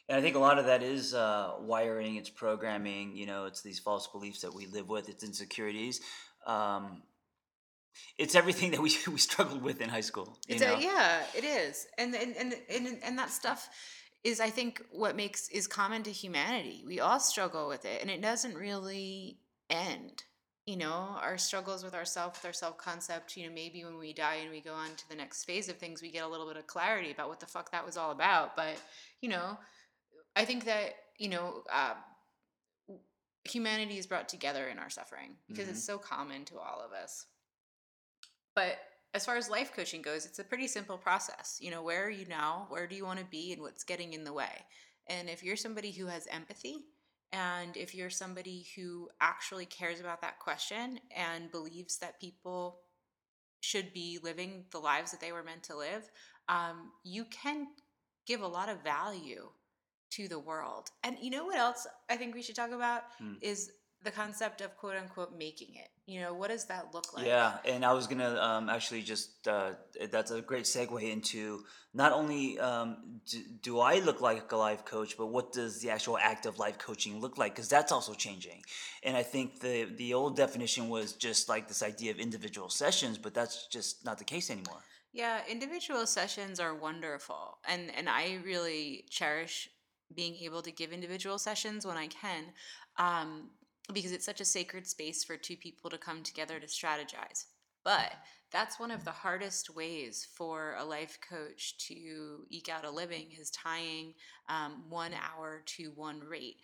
And 0.08 0.18
I 0.18 0.20
think 0.20 0.36
a 0.36 0.40
lot 0.40 0.58
of 0.58 0.66
that 0.66 0.82
is 0.82 1.14
uh, 1.14 1.52
wiring. 1.60 2.16
It's 2.16 2.28
programming. 2.28 3.16
You 3.16 3.26
know, 3.26 3.46
it's 3.46 3.62
these 3.62 3.78
false 3.78 4.06
beliefs 4.08 4.42
that 4.42 4.54
we 4.54 4.66
live 4.66 4.88
with. 4.88 5.08
It's 5.08 5.24
insecurities. 5.24 6.00
Um, 6.46 7.02
it's 8.18 8.34
everything 8.34 8.72
that 8.72 8.80
we 8.80 8.94
we 9.10 9.18
struggled 9.18 9.62
with 9.62 9.80
in 9.80 9.88
high 9.88 10.00
school. 10.00 10.38
You 10.48 10.56
It's 10.56 10.64
know? 10.64 10.74
a, 10.74 10.80
yeah, 10.80 11.22
it 11.34 11.44
is, 11.44 11.86
and 11.98 12.14
and, 12.14 12.36
and 12.36 12.54
and 12.68 12.98
and 13.02 13.18
that 13.18 13.30
stuff 13.30 13.68
is, 14.22 14.40
I 14.40 14.50
think, 14.50 14.82
what 14.90 15.16
makes 15.16 15.48
is 15.48 15.66
common 15.66 16.02
to 16.04 16.10
humanity. 16.10 16.84
We 16.86 17.00
all 17.00 17.20
struggle 17.20 17.68
with 17.68 17.84
it, 17.84 18.02
and 18.02 18.10
it 18.10 18.20
doesn't 18.20 18.54
really 18.54 19.38
end. 19.68 20.24
You 20.66 20.76
know, 20.76 21.16
our 21.20 21.38
struggles 21.38 21.82
with 21.82 21.94
ourself, 21.94 22.34
with 22.34 22.44
our 22.44 22.52
self 22.52 22.76
concept. 22.76 23.36
You 23.36 23.48
know, 23.48 23.54
maybe 23.54 23.84
when 23.84 23.98
we 23.98 24.12
die 24.12 24.36
and 24.36 24.50
we 24.50 24.60
go 24.60 24.74
on 24.74 24.94
to 24.96 25.08
the 25.08 25.16
next 25.16 25.44
phase 25.44 25.68
of 25.68 25.76
things, 25.78 26.02
we 26.02 26.10
get 26.10 26.24
a 26.24 26.28
little 26.28 26.46
bit 26.46 26.56
of 26.56 26.66
clarity 26.66 27.10
about 27.10 27.28
what 27.28 27.40
the 27.40 27.46
fuck 27.46 27.72
that 27.72 27.84
was 27.84 27.96
all 27.96 28.10
about. 28.10 28.56
But 28.56 28.80
you 29.20 29.28
know, 29.28 29.58
I 30.36 30.44
think 30.44 30.64
that 30.66 30.94
you 31.18 31.28
know. 31.28 31.62
Uh, 31.72 31.94
humanity 33.44 33.96
is 33.96 34.06
brought 34.06 34.28
together 34.28 34.68
in 34.68 34.78
our 34.78 34.90
suffering 34.90 35.30
because 35.48 35.66
it's 35.66 35.82
so 35.82 35.96
common 35.96 36.44
to 36.44 36.58
all 36.58 36.82
of 36.84 36.92
us. 36.92 37.24
But 38.54 38.78
as 39.14 39.24
far 39.24 39.36
as 39.36 39.50
life 39.50 39.72
coaching 39.74 40.02
goes, 40.02 40.24
it's 40.24 40.38
a 40.38 40.44
pretty 40.44 40.66
simple 40.66 40.96
process. 40.96 41.58
You 41.60 41.70
know, 41.70 41.82
where 41.82 42.04
are 42.04 42.10
you 42.10 42.26
now? 42.26 42.66
Where 42.68 42.86
do 42.86 42.94
you 42.94 43.04
want 43.04 43.18
to 43.18 43.24
be? 43.24 43.52
And 43.52 43.62
what's 43.62 43.84
getting 43.84 44.12
in 44.12 44.24
the 44.24 44.32
way? 44.32 44.64
And 45.08 45.28
if 45.28 45.42
you're 45.42 45.56
somebody 45.56 45.90
who 45.90 46.06
has 46.06 46.28
empathy, 46.30 46.84
and 47.32 47.76
if 47.76 47.94
you're 47.94 48.10
somebody 48.10 48.66
who 48.76 49.08
actually 49.20 49.66
cares 49.66 50.00
about 50.00 50.20
that 50.20 50.38
question 50.38 50.98
and 51.16 51.50
believes 51.50 51.98
that 51.98 52.20
people 52.20 52.80
should 53.60 53.92
be 53.92 54.18
living 54.22 54.64
the 54.70 54.78
lives 54.78 55.10
that 55.10 55.20
they 55.20 55.32
were 55.32 55.42
meant 55.42 55.62
to 55.64 55.76
live, 55.76 56.08
um, 56.48 56.92
you 57.04 57.24
can 57.26 57.68
give 58.26 58.42
a 58.42 58.46
lot 58.46 58.68
of 58.68 58.82
value 58.82 59.48
to 60.12 60.28
the 60.28 60.38
world. 60.38 60.90
And 61.04 61.16
you 61.20 61.30
know 61.30 61.44
what 61.44 61.58
else 61.58 61.86
I 62.08 62.16
think 62.16 62.34
we 62.34 62.42
should 62.42 62.56
talk 62.56 62.72
about 62.72 63.02
Hmm. 63.18 63.34
is 63.40 63.70
the 64.02 64.10
concept 64.10 64.60
of 64.60 64.76
quote 64.76 64.96
unquote 64.96 65.36
making 65.36 65.74
it. 65.74 65.88
You 66.06 66.20
know, 66.20 66.34
what 66.34 66.48
does 66.48 66.64
that 66.66 66.92
look 66.92 67.14
like? 67.14 67.26
Yeah, 67.26 67.58
and 67.64 67.84
I 67.84 67.92
was 67.92 68.06
gonna 68.06 68.36
um, 68.40 68.68
actually 68.68 69.02
just 69.02 69.46
uh, 69.46 69.72
that's 70.10 70.30
a 70.30 70.40
great 70.40 70.64
segue 70.64 71.02
into 71.02 71.64
not 71.92 72.12
only 72.12 72.58
um, 72.58 73.20
do, 73.28 73.38
do 73.62 73.80
I 73.80 73.98
look 73.98 74.20
like 74.20 74.50
a 74.52 74.56
life 74.56 74.84
coach, 74.84 75.16
but 75.16 75.26
what 75.26 75.52
does 75.52 75.80
the 75.80 75.90
actual 75.90 76.18
act 76.18 76.46
of 76.46 76.58
life 76.58 76.78
coaching 76.78 77.20
look 77.20 77.38
like? 77.38 77.54
Because 77.54 77.68
that's 77.68 77.92
also 77.92 78.14
changing. 78.14 78.62
And 79.02 79.16
I 79.16 79.22
think 79.22 79.60
the 79.60 79.84
the 79.96 80.14
old 80.14 80.36
definition 80.36 80.88
was 80.88 81.12
just 81.12 81.48
like 81.48 81.68
this 81.68 81.82
idea 81.82 82.10
of 82.10 82.18
individual 82.18 82.70
sessions, 82.70 83.18
but 83.18 83.34
that's 83.34 83.66
just 83.66 84.04
not 84.04 84.18
the 84.18 84.24
case 84.24 84.50
anymore. 84.50 84.82
Yeah, 85.12 85.40
individual 85.48 86.06
sessions 86.06 86.60
are 86.60 86.74
wonderful. 86.74 87.58
And 87.68 87.92
and 87.96 88.08
I 88.08 88.38
really 88.44 89.04
cherish 89.10 89.68
being 90.14 90.34
able 90.42 90.62
to 90.62 90.72
give 90.72 90.92
individual 90.92 91.38
sessions 91.38 91.86
when 91.86 91.96
I 91.96 92.08
can. 92.08 92.44
Um, 92.98 93.50
because 93.90 94.12
it's 94.12 94.24
such 94.24 94.40
a 94.40 94.44
sacred 94.44 94.86
space 94.86 95.24
for 95.24 95.36
two 95.36 95.56
people 95.56 95.90
to 95.90 95.98
come 95.98 96.22
together 96.22 96.58
to 96.58 96.66
strategize. 96.66 97.46
But 97.84 98.12
that's 98.52 98.78
one 98.78 98.90
of 98.90 99.04
the 99.04 99.10
hardest 99.10 99.74
ways 99.74 100.26
for 100.34 100.74
a 100.78 100.84
life 100.84 101.18
coach 101.26 101.78
to 101.88 102.44
eke 102.50 102.68
out 102.68 102.84
a 102.84 102.90
living 102.90 103.28
is 103.38 103.50
tying 103.50 104.14
um, 104.48 104.84
one 104.88 105.12
hour 105.14 105.62
to 105.64 105.92
one 105.94 106.20
rate. 106.20 106.56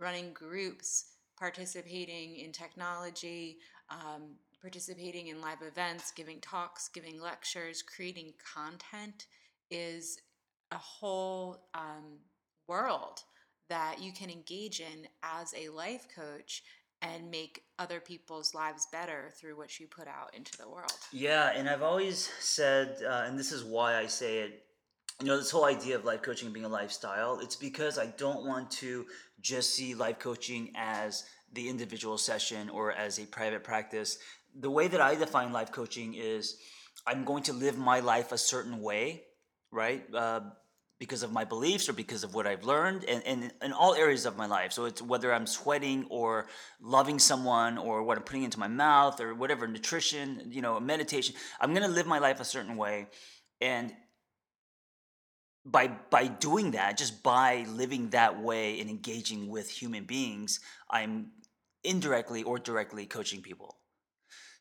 Running 0.00 0.32
groups, 0.32 1.06
participating 1.38 2.36
in 2.36 2.52
technology, 2.52 3.58
um, 3.90 4.36
participating 4.60 5.28
in 5.28 5.40
live 5.40 5.62
events, 5.62 6.12
giving 6.12 6.40
talks, 6.40 6.88
giving 6.88 7.20
lectures, 7.20 7.82
creating 7.82 8.32
content 8.54 9.26
is 9.70 10.18
a 10.70 10.78
whole 10.78 11.68
um, 11.74 12.18
world 12.66 13.20
that 13.68 14.00
you 14.00 14.12
can 14.12 14.30
engage 14.30 14.80
in 14.80 15.06
as 15.22 15.54
a 15.56 15.68
life 15.70 16.06
coach 16.14 16.62
and 17.02 17.30
make 17.30 17.64
other 17.78 18.00
people's 18.00 18.54
lives 18.54 18.86
better 18.90 19.30
through 19.36 19.56
what 19.56 19.78
you 19.78 19.86
put 19.86 20.08
out 20.08 20.34
into 20.34 20.56
the 20.56 20.68
world. 20.68 20.92
Yeah, 21.12 21.52
and 21.54 21.68
I've 21.68 21.82
always 21.82 22.30
said, 22.40 22.96
uh, 23.04 23.24
and 23.26 23.38
this 23.38 23.52
is 23.52 23.62
why 23.62 23.96
I 23.96 24.06
say 24.06 24.38
it. 24.38 24.62
You 25.20 25.26
know, 25.26 25.36
this 25.36 25.50
whole 25.50 25.66
idea 25.66 25.96
of 25.96 26.04
life 26.04 26.22
coaching 26.22 26.52
being 26.52 26.64
a 26.64 26.68
lifestyle, 26.68 27.38
it's 27.40 27.56
because 27.56 27.98
I 27.98 28.06
don't 28.16 28.46
want 28.46 28.70
to 28.72 29.06
just 29.40 29.74
see 29.74 29.94
life 29.94 30.18
coaching 30.18 30.72
as 30.74 31.24
the 31.52 31.68
individual 31.68 32.18
session 32.18 32.68
or 32.68 32.92
as 32.92 33.18
a 33.18 33.26
private 33.26 33.62
practice. 33.62 34.18
The 34.58 34.70
way 34.70 34.88
that 34.88 35.00
I 35.00 35.14
define 35.14 35.52
life 35.52 35.70
coaching 35.70 36.14
is 36.14 36.56
I'm 37.06 37.24
going 37.24 37.42
to 37.44 37.52
live 37.52 37.78
my 37.78 38.00
life 38.00 38.32
a 38.32 38.38
certain 38.38 38.80
way, 38.80 39.24
right? 39.70 40.02
Uh, 40.12 40.40
because 40.98 41.22
of 41.22 41.32
my 41.32 41.44
beliefs 41.44 41.88
or 41.88 41.92
because 41.92 42.22
of 42.24 42.34
what 42.34 42.46
I've 42.46 42.64
learned 42.64 43.04
and, 43.04 43.22
and 43.26 43.52
in 43.62 43.72
all 43.72 43.94
areas 43.94 44.26
of 44.26 44.36
my 44.36 44.46
life. 44.46 44.72
So 44.72 44.84
it's 44.84 45.02
whether 45.02 45.34
I'm 45.34 45.46
sweating 45.46 46.06
or 46.08 46.46
loving 46.80 47.18
someone 47.18 47.78
or 47.78 48.02
what 48.02 48.16
I'm 48.16 48.24
putting 48.24 48.44
into 48.44 48.58
my 48.58 48.68
mouth 48.68 49.20
or 49.20 49.34
whatever, 49.34 49.66
nutrition, 49.66 50.48
you 50.50 50.62
know, 50.62 50.78
meditation. 50.78 51.34
I'm 51.60 51.74
gonna 51.74 51.88
live 51.88 52.06
my 52.06 52.20
life 52.20 52.40
a 52.40 52.44
certain 52.44 52.76
way. 52.76 53.08
And 53.60 53.92
by 55.66 55.88
by 55.88 56.28
doing 56.28 56.72
that, 56.72 56.96
just 56.96 57.22
by 57.22 57.66
living 57.68 58.10
that 58.10 58.40
way 58.40 58.80
and 58.80 58.88
engaging 58.88 59.48
with 59.48 59.68
human 59.68 60.04
beings, 60.04 60.60
I'm 60.88 61.32
indirectly 61.82 62.42
or 62.44 62.58
directly 62.58 63.06
coaching 63.06 63.42
people. 63.42 63.76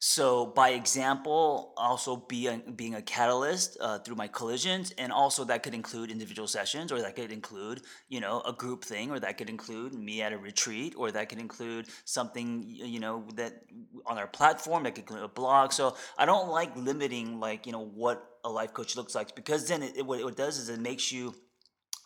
So 0.06 0.48
by 0.48 0.72
example, 0.72 1.74
also 1.78 2.18
be 2.18 2.50
being 2.76 2.96
a 2.96 3.02
catalyst 3.02 3.78
uh, 3.80 4.00
through 4.00 4.18
my 4.18 4.28
collisions, 4.28 4.92
and 4.98 5.14
also 5.14 5.46
that 5.46 5.64
could 5.64 5.74
include 5.74 6.12
individual 6.12 6.46
sessions, 6.46 6.92
or 6.92 7.00
that 7.00 7.16
could 7.16 7.32
include 7.32 7.84
you 8.10 8.20
know 8.20 8.42
a 8.42 8.52
group 8.52 8.84
thing, 8.84 9.12
or 9.12 9.20
that 9.22 9.38
could 9.38 9.50
include 9.50 9.94
me 9.94 10.22
at 10.22 10.34
a 10.34 10.38
retreat, 10.38 10.94
or 10.98 11.10
that 11.14 11.30
could 11.30 11.40
include 11.40 11.88
something 12.04 12.66
you 12.68 13.00
know 13.00 13.24
that 13.36 13.64
on 14.06 14.18
our 14.18 14.28
platform, 14.28 14.84
that 14.84 14.94
could 14.94 15.04
include 15.04 15.24
a 15.24 15.30
blog. 15.30 15.72
So 15.72 15.96
I 16.18 16.26
don't 16.26 16.50
like 16.50 16.76
limiting 16.76 17.40
like 17.40 17.66
you 17.66 17.72
know 17.72 17.86
what 17.86 18.30
a 18.44 18.50
life 18.50 18.74
coach 18.74 18.98
looks 18.98 19.16
like 19.16 19.34
because 19.36 19.70
then 19.70 19.82
it, 19.82 19.96
it 19.96 20.06
what 20.06 20.20
it 20.20 20.36
does 20.36 20.58
is 20.58 20.68
it 20.68 20.82
makes 20.82 21.14
you 21.14 21.34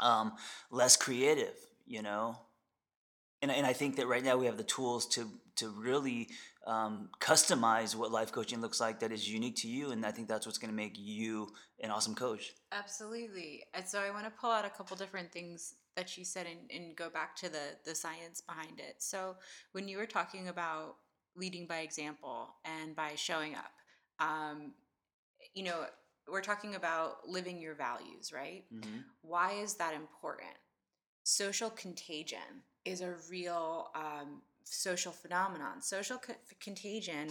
um, 0.01 0.33
less 0.69 0.97
creative, 0.97 1.55
you 1.87 2.03
know. 2.03 2.37
And, 3.41 3.51
and 3.51 3.65
I 3.65 3.73
think 3.73 3.97
that 3.97 4.07
right 4.07 4.23
now 4.23 4.37
we 4.37 4.45
have 4.47 4.57
the 4.57 4.63
tools 4.63 5.05
to 5.09 5.29
to 5.57 5.69
really 5.69 6.29
um, 6.67 7.09
customize 7.19 7.95
what 7.95 8.11
life 8.11 8.31
coaching 8.31 8.61
looks 8.61 8.79
like 8.79 8.99
that 8.99 9.11
is 9.11 9.29
unique 9.31 9.55
to 9.55 9.67
you 9.67 9.91
and 9.91 10.05
i 10.05 10.11
think 10.11 10.27
that's 10.27 10.45
what's 10.45 10.57
going 10.57 10.69
to 10.69 10.75
make 10.75 10.93
you 10.95 11.47
an 11.81 11.91
awesome 11.91 12.15
coach. 12.15 12.53
Absolutely. 12.71 13.63
And 13.73 13.87
so 13.87 13.99
i 13.99 14.11
want 14.11 14.25
to 14.25 14.31
pull 14.31 14.51
out 14.51 14.65
a 14.65 14.69
couple 14.69 14.95
different 14.97 15.31
things 15.31 15.75
that 15.95 16.17
you 16.17 16.25
said 16.25 16.45
and, 16.45 16.69
and 16.71 16.95
go 16.95 17.09
back 17.09 17.35
to 17.37 17.49
the 17.49 17.75
the 17.85 17.95
science 17.95 18.41
behind 18.41 18.79
it. 18.79 18.95
So 18.99 19.35
when 19.71 19.87
you 19.87 19.97
were 19.97 20.05
talking 20.05 20.47
about 20.47 20.95
leading 21.35 21.67
by 21.67 21.79
example 21.79 22.55
and 22.65 22.95
by 22.95 23.11
showing 23.15 23.55
up 23.55 23.71
um, 24.19 24.73
you 25.53 25.63
know 25.63 25.85
we're 26.29 26.41
talking 26.41 26.75
about 26.75 27.27
living 27.27 27.61
your 27.61 27.75
values 27.75 28.33
right? 28.33 28.65
Mm-hmm. 28.73 28.99
why 29.21 29.53
is 29.53 29.75
that 29.75 29.93
important 29.93 30.57
social 31.27 31.69
contagion 31.69 32.63
is 32.85 33.01
a 33.01 33.15
real 33.29 33.89
um, 33.93 34.41
social 34.63 35.11
phenomenon. 35.11 35.81
Social 35.81 36.17
co- 36.17 36.35
contagion 36.61 37.27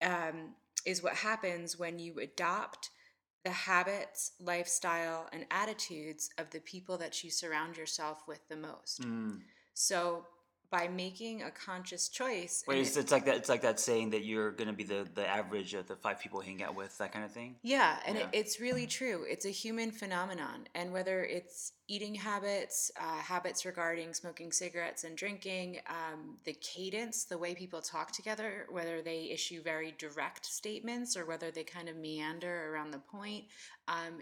um, 0.00 0.54
is 0.84 1.02
what 1.02 1.14
happens 1.14 1.76
when 1.76 1.98
you 1.98 2.20
adopt 2.20 2.90
the 3.44 3.50
habits, 3.50 4.30
lifestyle, 4.38 5.28
and 5.32 5.44
attitudes 5.50 6.30
of 6.38 6.50
the 6.50 6.60
people 6.60 6.96
that 6.98 7.24
you 7.24 7.30
surround 7.30 7.76
yourself 7.76 8.22
with 8.28 8.46
the 8.48 8.56
most. 8.56 9.02
Mm. 9.02 9.40
So 9.74 10.24
by 10.70 10.88
making 10.88 11.42
a 11.42 11.50
conscious 11.50 12.08
choice. 12.08 12.64
Wait, 12.66 12.80
it's, 12.80 12.96
it, 12.96 13.00
it's, 13.00 13.12
like 13.12 13.24
that. 13.26 13.36
It's 13.36 13.48
like 13.48 13.62
that 13.62 13.80
saying 13.80 14.10
that 14.10 14.24
you're 14.24 14.52
going 14.52 14.68
to 14.68 14.74
be 14.74 14.84
the 14.84 15.06
the 15.14 15.26
average 15.26 15.74
of 15.74 15.86
the 15.86 15.96
five 15.96 16.20
people 16.20 16.40
hang 16.40 16.62
out 16.62 16.74
with, 16.74 16.96
that 16.98 17.12
kind 17.12 17.24
of 17.24 17.32
thing. 17.32 17.56
Yeah, 17.62 17.98
and 18.06 18.16
yeah. 18.16 18.24
It, 18.24 18.28
it's 18.32 18.60
really 18.60 18.86
true. 18.86 19.24
It's 19.28 19.44
a 19.44 19.50
human 19.50 19.90
phenomenon, 19.90 20.66
and 20.74 20.92
whether 20.92 21.24
it's 21.24 21.72
eating 21.88 22.14
habits, 22.14 22.90
uh, 23.00 23.18
habits 23.18 23.64
regarding 23.64 24.12
smoking 24.12 24.50
cigarettes 24.50 25.04
and 25.04 25.16
drinking, 25.16 25.78
um, 25.88 26.36
the 26.44 26.54
cadence, 26.54 27.24
the 27.24 27.38
way 27.38 27.54
people 27.54 27.80
talk 27.80 28.10
together, 28.10 28.66
whether 28.70 29.02
they 29.02 29.30
issue 29.30 29.62
very 29.62 29.94
direct 29.98 30.46
statements 30.46 31.16
or 31.16 31.26
whether 31.26 31.50
they 31.50 31.62
kind 31.62 31.88
of 31.88 31.96
meander 31.96 32.72
around 32.72 32.90
the 32.90 32.98
point, 32.98 33.44
um, 33.86 34.20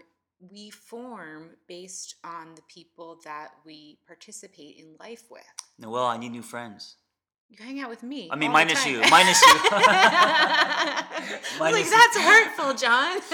we 0.51 0.69
form 0.69 1.51
based 1.67 2.15
on 2.23 2.55
the 2.55 2.61
people 2.67 3.19
that 3.23 3.49
we 3.65 3.97
participate 4.05 4.77
in 4.77 4.95
life 4.99 5.23
with. 5.31 5.43
Noelle, 5.77 6.05
I 6.05 6.17
need 6.17 6.31
new 6.31 6.41
friends. 6.41 6.95
You 7.49 7.63
hang 7.63 7.79
out 7.79 7.89
with 7.89 8.01
me. 8.01 8.27
I 8.31 8.35
mean, 8.35 8.51
minus 8.51 8.85
you. 8.85 9.01
Minus 9.09 9.41
you. 9.41 9.53
minus 11.59 11.59
like, 11.59 11.89
that's 11.89 12.17
hurtful, 12.17 12.73
John. 12.73 13.19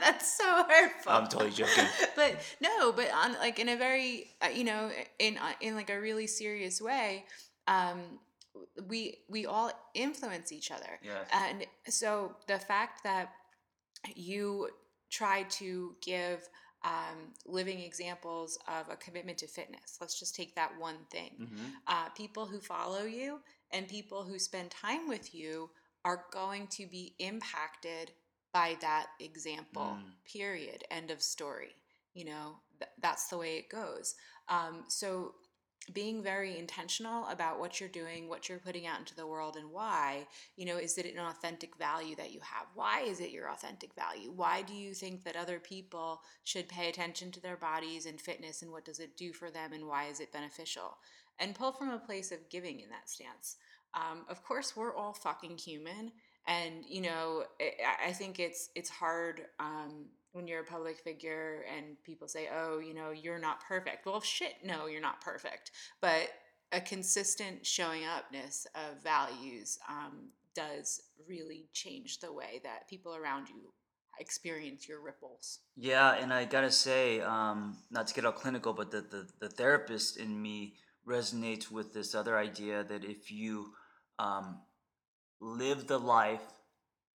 that's 0.00 0.38
so 0.38 0.64
hurtful. 0.68 1.12
I'm 1.12 1.28
totally 1.28 1.50
joking. 1.50 1.84
but 2.16 2.36
no, 2.60 2.92
but 2.92 3.10
on 3.12 3.34
like 3.34 3.58
in 3.58 3.68
a 3.68 3.76
very, 3.76 4.30
uh, 4.42 4.48
you 4.48 4.64
know, 4.64 4.90
in 5.18 5.38
uh, 5.38 5.52
in 5.60 5.74
like 5.74 5.90
a 5.90 6.00
really 6.00 6.26
serious 6.26 6.80
way, 6.80 7.24
um, 7.66 8.00
we 8.86 9.18
we 9.28 9.44
all 9.44 9.72
influence 9.94 10.52
each 10.52 10.70
other. 10.70 11.00
Yes. 11.02 11.26
And 11.32 11.66
so 11.88 12.36
the 12.46 12.58
fact 12.58 13.02
that 13.04 13.30
you 14.14 14.68
try 15.10 15.42
to 15.50 15.96
give 16.00 16.48
um, 16.84 17.32
living 17.46 17.80
examples 17.80 18.58
of 18.68 18.88
a 18.90 18.96
commitment 18.96 19.38
to 19.38 19.46
fitness. 19.46 19.98
Let's 20.00 20.18
just 20.18 20.34
take 20.34 20.54
that 20.54 20.72
one 20.78 20.98
thing. 21.10 21.30
Mm-hmm. 21.40 21.64
Uh, 21.86 22.08
people 22.10 22.46
who 22.46 22.60
follow 22.60 23.02
you 23.04 23.40
and 23.72 23.88
people 23.88 24.22
who 24.24 24.38
spend 24.38 24.70
time 24.70 25.08
with 25.08 25.34
you 25.34 25.70
are 26.04 26.24
going 26.32 26.68
to 26.68 26.86
be 26.86 27.14
impacted 27.18 28.12
by 28.52 28.76
that 28.80 29.08
example, 29.20 29.98
mm. 29.98 30.32
period. 30.32 30.84
End 30.90 31.10
of 31.10 31.20
story. 31.20 31.74
You 32.14 32.26
know, 32.26 32.56
th- 32.78 32.90
that's 33.02 33.28
the 33.28 33.36
way 33.36 33.56
it 33.56 33.68
goes. 33.68 34.14
Um, 34.48 34.84
so 34.88 35.34
being 35.94 36.22
very 36.22 36.58
intentional 36.58 37.26
about 37.28 37.58
what 37.58 37.80
you're 37.80 37.88
doing, 37.88 38.28
what 38.28 38.48
you're 38.48 38.58
putting 38.58 38.86
out 38.86 38.98
into 38.98 39.14
the 39.14 39.26
world, 39.26 39.56
and 39.56 39.70
why. 39.70 40.26
You 40.56 40.66
know, 40.66 40.76
is 40.76 40.98
it 40.98 41.06
an 41.06 41.18
authentic 41.18 41.76
value 41.76 42.16
that 42.16 42.32
you 42.32 42.40
have? 42.40 42.66
Why 42.74 43.00
is 43.00 43.20
it 43.20 43.30
your 43.30 43.50
authentic 43.50 43.94
value? 43.94 44.30
Why 44.34 44.62
do 44.62 44.74
you 44.74 44.94
think 44.94 45.24
that 45.24 45.36
other 45.36 45.58
people 45.58 46.22
should 46.44 46.68
pay 46.68 46.88
attention 46.88 47.30
to 47.32 47.40
their 47.40 47.56
bodies 47.56 48.06
and 48.06 48.20
fitness, 48.20 48.62
and 48.62 48.70
what 48.70 48.84
does 48.84 49.00
it 49.00 49.16
do 49.16 49.32
for 49.32 49.50
them, 49.50 49.72
and 49.72 49.86
why 49.86 50.06
is 50.06 50.20
it 50.20 50.32
beneficial? 50.32 50.98
And 51.38 51.54
pull 51.54 51.72
from 51.72 51.90
a 51.90 51.98
place 51.98 52.32
of 52.32 52.48
giving 52.48 52.80
in 52.80 52.90
that 52.90 53.08
stance. 53.08 53.56
Um, 53.94 54.24
of 54.28 54.44
course, 54.44 54.76
we're 54.76 54.94
all 54.94 55.12
fucking 55.12 55.58
human, 55.58 56.12
and 56.46 56.84
you 56.86 57.02
know, 57.02 57.44
I 58.04 58.12
think 58.12 58.38
it's 58.38 58.70
it's 58.74 58.90
hard 58.90 59.42
um, 59.58 60.06
when 60.38 60.46
you're 60.46 60.60
a 60.60 60.64
public 60.64 60.96
figure 61.00 61.64
and 61.76 62.00
people 62.04 62.28
say, 62.28 62.48
oh, 62.56 62.78
you 62.78 62.94
know, 62.94 63.10
you're 63.10 63.40
not 63.40 63.60
perfect. 63.66 64.06
Well, 64.06 64.20
shit, 64.20 64.54
no, 64.64 64.86
you're 64.86 65.02
not 65.02 65.20
perfect. 65.20 65.72
But 66.00 66.28
a 66.70 66.80
consistent 66.80 67.66
showing 67.66 68.02
upness 68.04 68.64
of 68.76 69.02
values 69.02 69.80
um, 69.88 70.28
does 70.54 71.02
really 71.28 71.66
change 71.72 72.20
the 72.20 72.32
way 72.32 72.60
that 72.62 72.88
people 72.88 73.16
around 73.16 73.48
you 73.48 73.72
experience 74.20 74.88
your 74.88 75.00
ripples. 75.00 75.58
Yeah, 75.76 76.14
and 76.14 76.32
I 76.32 76.44
gotta 76.44 76.70
say, 76.70 77.20
um, 77.20 77.76
not 77.90 78.06
to 78.06 78.14
get 78.14 78.24
all 78.24 78.30
clinical, 78.30 78.72
but 78.72 78.92
the, 78.92 79.00
the, 79.00 79.26
the 79.40 79.48
therapist 79.48 80.18
in 80.18 80.40
me 80.40 80.74
resonates 81.04 81.68
with 81.68 81.92
this 81.92 82.14
other 82.14 82.38
idea 82.38 82.84
that 82.84 83.04
if 83.04 83.32
you 83.32 83.72
um, 84.20 84.60
live 85.40 85.88
the 85.88 85.98
life 85.98 86.42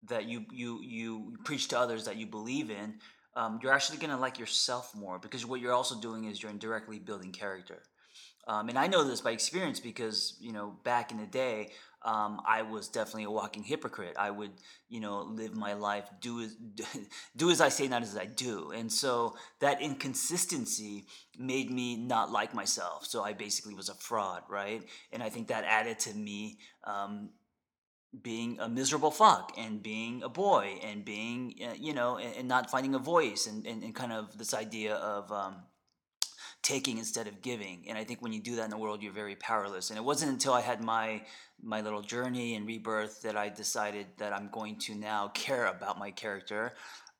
that 0.08 0.26
you 0.26 0.44
you 0.52 0.80
you 0.82 1.36
preach 1.44 1.68
to 1.68 1.78
others 1.78 2.04
that 2.04 2.16
you 2.16 2.26
believe 2.26 2.70
in, 2.70 2.94
um, 3.36 3.58
you're 3.62 3.72
actually 3.72 3.98
going 3.98 4.10
to 4.10 4.16
like 4.16 4.38
yourself 4.38 4.94
more 4.94 5.18
because 5.18 5.46
what 5.46 5.60
you're 5.60 5.72
also 5.72 5.98
doing 6.00 6.24
is 6.24 6.42
you're 6.42 6.52
indirectly 6.52 6.98
building 6.98 7.32
character. 7.32 7.82
Um, 8.46 8.68
and 8.68 8.78
I 8.78 8.88
know 8.88 9.04
this 9.04 9.20
by 9.20 9.30
experience 9.30 9.78
because 9.78 10.36
you 10.40 10.52
know 10.52 10.74
back 10.82 11.12
in 11.12 11.18
the 11.18 11.26
day, 11.26 11.70
um, 12.04 12.40
I 12.44 12.62
was 12.62 12.88
definitely 12.88 13.24
a 13.24 13.30
walking 13.30 13.62
hypocrite. 13.62 14.16
I 14.18 14.30
would 14.30 14.50
you 14.88 14.98
know 14.98 15.22
live 15.22 15.54
my 15.54 15.74
life 15.74 16.08
do 16.20 16.42
as 16.42 16.56
do 17.36 17.50
as 17.50 17.60
I 17.60 17.68
say, 17.68 17.86
not 17.86 18.02
as 18.02 18.16
I 18.16 18.26
do, 18.26 18.72
and 18.72 18.90
so 18.90 19.36
that 19.60 19.80
inconsistency 19.80 21.06
made 21.38 21.70
me 21.70 21.96
not 21.96 22.32
like 22.32 22.52
myself. 22.52 23.06
So 23.06 23.22
I 23.22 23.32
basically 23.32 23.74
was 23.74 23.88
a 23.88 23.94
fraud, 23.94 24.42
right? 24.48 24.82
And 25.12 25.22
I 25.22 25.28
think 25.28 25.46
that 25.48 25.64
added 25.64 26.00
to 26.00 26.14
me 26.14 26.58
um, 26.82 27.30
being 28.20 28.58
a 28.60 28.68
miserable 28.68 29.10
fuck 29.10 29.52
and 29.56 29.82
being 29.82 30.22
a 30.22 30.28
boy 30.28 30.78
and 30.84 31.04
being 31.04 31.54
uh, 31.64 31.72
you 31.78 31.94
know 31.94 32.18
and, 32.18 32.36
and, 32.36 32.48
not 32.48 32.70
finding 32.70 32.94
a 32.94 32.98
voice 32.98 33.46
and, 33.46 33.66
and, 33.66 33.82
and 33.82 33.94
kind 33.94 34.12
of 34.12 34.36
this 34.36 34.52
idea 34.52 34.96
of 34.96 35.32
um, 35.32 35.56
taking 36.62 36.98
instead 36.98 37.26
of 37.26 37.40
giving. 37.40 37.84
And 37.88 37.96
i 37.96 38.04
think 38.04 38.20
when 38.20 38.32
you 38.32 38.40
do 38.40 38.56
that 38.56 38.64
in 38.64 38.70
the 38.70 38.76
world 38.76 39.02
you're 39.02 39.12
very 39.12 39.36
powerless. 39.36 39.88
And 39.88 39.98
it 39.98 40.04
wasn't 40.04 40.30
until 40.30 40.52
i 40.52 40.60
had 40.60 40.82
my 40.82 41.22
my 41.62 41.80
little 41.80 42.02
journey 42.02 42.54
and 42.54 42.66
rebirth 42.66 43.22
that 43.22 43.36
i 43.36 43.48
decided 43.48 44.06
that 44.18 44.34
i'm 44.34 44.48
going 44.50 44.78
to 44.80 44.94
now 44.94 45.28
care 45.28 45.66
about 45.66 45.98
my 45.98 46.10
character. 46.10 46.74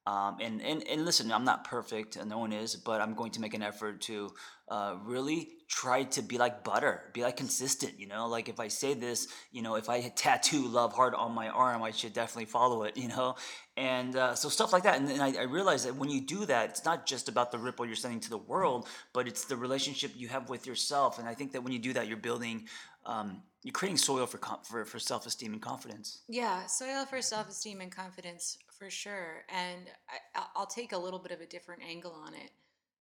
Um, 0.05 0.39
and, 0.41 0.61
and, 0.63 0.85
and 0.89 1.05
listen, 1.05 1.31
I'm 1.31 1.45
not 1.45 1.63
perfect, 1.63 2.17
and 2.17 2.29
no 2.29 2.39
one 2.39 2.53
is, 2.53 2.75
but 2.75 3.01
I'm 3.01 3.15
going 3.15 3.31
to 3.33 3.41
make 3.41 3.55
an 3.55 3.63
effort 3.63 4.01
to 4.03 4.35
uh, 4.69 4.97
really 5.05 5.51
try 5.73 6.03
to 6.05 6.21
be 6.21 6.37
like 6.37 6.63
butter, 6.65 7.01
be 7.15 7.23
like 7.23 7.39
consistent, 7.39 7.99
you 7.99 8.07
know? 8.07 8.29
Like 8.29 8.51
if 8.51 8.61
I 8.61 8.69
say 8.69 8.93
this, 8.93 9.29
you 9.53 9.63
know, 9.63 9.77
if 9.77 9.89
I 9.89 10.03
tattoo 10.15 10.69
love 10.69 10.93
hard 10.93 11.15
on 11.15 11.33
my 11.33 11.49
arm, 11.49 11.83
I 11.83 11.93
should 11.93 12.13
definitely 12.13 12.45
follow 12.45 12.83
it, 12.83 12.95
you 12.99 13.09
know? 13.09 13.37
And 13.79 14.15
uh, 14.15 14.35
so 14.35 14.51
stuff 14.51 14.71
like 14.71 14.83
that. 14.83 14.99
And 14.99 15.09
then 15.09 15.23
I, 15.23 15.35
I 15.35 15.43
realized 15.45 15.87
that 15.87 15.97
when 15.97 16.11
you 16.11 16.21
do 16.21 16.45
that, 16.45 16.69
it's 16.69 16.85
not 16.85 17.07
just 17.07 17.31
about 17.31 17.53
the 17.53 17.59
ripple 17.59 17.87
you're 17.87 17.97
sending 17.97 18.21
to 18.21 18.29
the 18.29 18.37
world, 18.37 18.87
but 19.15 19.27
it's 19.27 19.47
the 19.47 19.57
relationship 19.57 20.13
you 20.15 20.29
have 20.29 20.51
with 20.51 20.67
yourself. 20.67 21.19
And 21.19 21.27
I 21.27 21.33
think 21.33 21.53
that 21.53 21.65
when 21.65 21.73
you 21.73 21.79
do 21.79 21.95
that, 21.95 22.07
you're 22.07 22.19
building 22.19 22.69
um, 23.07 23.43
you're 23.63 23.73
creating 23.73 23.97
soil 23.97 24.27
for 24.27 24.39
for, 24.65 24.85
for 24.85 24.99
self 24.99 25.27
esteem 25.27 25.55
and 25.55 25.63
confidence. 25.63 26.21
Yeah, 26.29 26.67
soil 26.67 27.07
for 27.07 27.23
self 27.23 27.49
esteem 27.49 27.81
and 27.81 27.91
confidence 27.91 28.59
for 28.79 28.91
sure. 28.91 29.45
And 29.49 29.89
I, 30.37 30.45
I'll 30.55 30.67
take 30.67 30.93
a 30.93 30.99
little 30.99 31.19
bit 31.19 31.33
of 31.33 31.41
a 31.41 31.47
different 31.47 31.83
angle 31.83 32.13
on 32.13 32.35
it. 32.35 32.51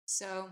So, 0.06 0.50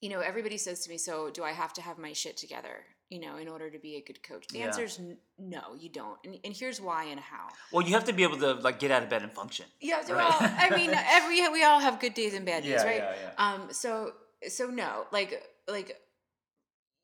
you 0.00 0.10
know, 0.10 0.20
everybody 0.20 0.58
says 0.58 0.80
to 0.80 0.90
me, 0.90 0.98
"So, 0.98 1.30
do 1.30 1.42
I 1.42 1.52
have 1.52 1.72
to 1.74 1.82
have 1.82 1.98
my 1.98 2.12
shit 2.12 2.36
together?" 2.36 2.84
You 3.08 3.20
know, 3.20 3.36
in 3.36 3.48
order 3.48 3.70
to 3.70 3.78
be 3.78 3.96
a 3.96 4.00
good 4.00 4.22
coach. 4.22 4.48
The 4.48 4.58
yeah. 4.58 4.66
answer 4.66 4.82
is 4.82 4.98
n- 4.98 5.16
no, 5.38 5.74
you 5.78 5.88
don't. 5.88 6.18
And, 6.24 6.38
and 6.44 6.54
here's 6.54 6.80
why 6.80 7.04
and 7.04 7.20
how. 7.20 7.48
Well, 7.72 7.86
you 7.86 7.94
have 7.94 8.04
to 8.04 8.12
be 8.12 8.24
able 8.24 8.38
to 8.38 8.54
like 8.54 8.78
get 8.80 8.90
out 8.90 9.04
of 9.04 9.08
bed 9.08 9.22
and 9.22 9.32
function. 9.32 9.66
Yeah, 9.80 9.98
right? 9.98 10.08
well, 10.08 10.36
I 10.40 10.74
mean, 10.74 10.90
every 11.10 11.48
we 11.48 11.64
all 11.64 11.80
have 11.80 12.00
good 12.00 12.14
days 12.14 12.34
and 12.34 12.44
bad 12.44 12.64
days, 12.64 12.72
yeah, 12.72 12.84
right? 12.84 12.96
Yeah, 12.96 13.14
yeah. 13.38 13.52
Um, 13.52 13.72
so 13.72 14.12
so 14.48 14.66
no, 14.66 15.06
like 15.12 15.42
like 15.68 15.96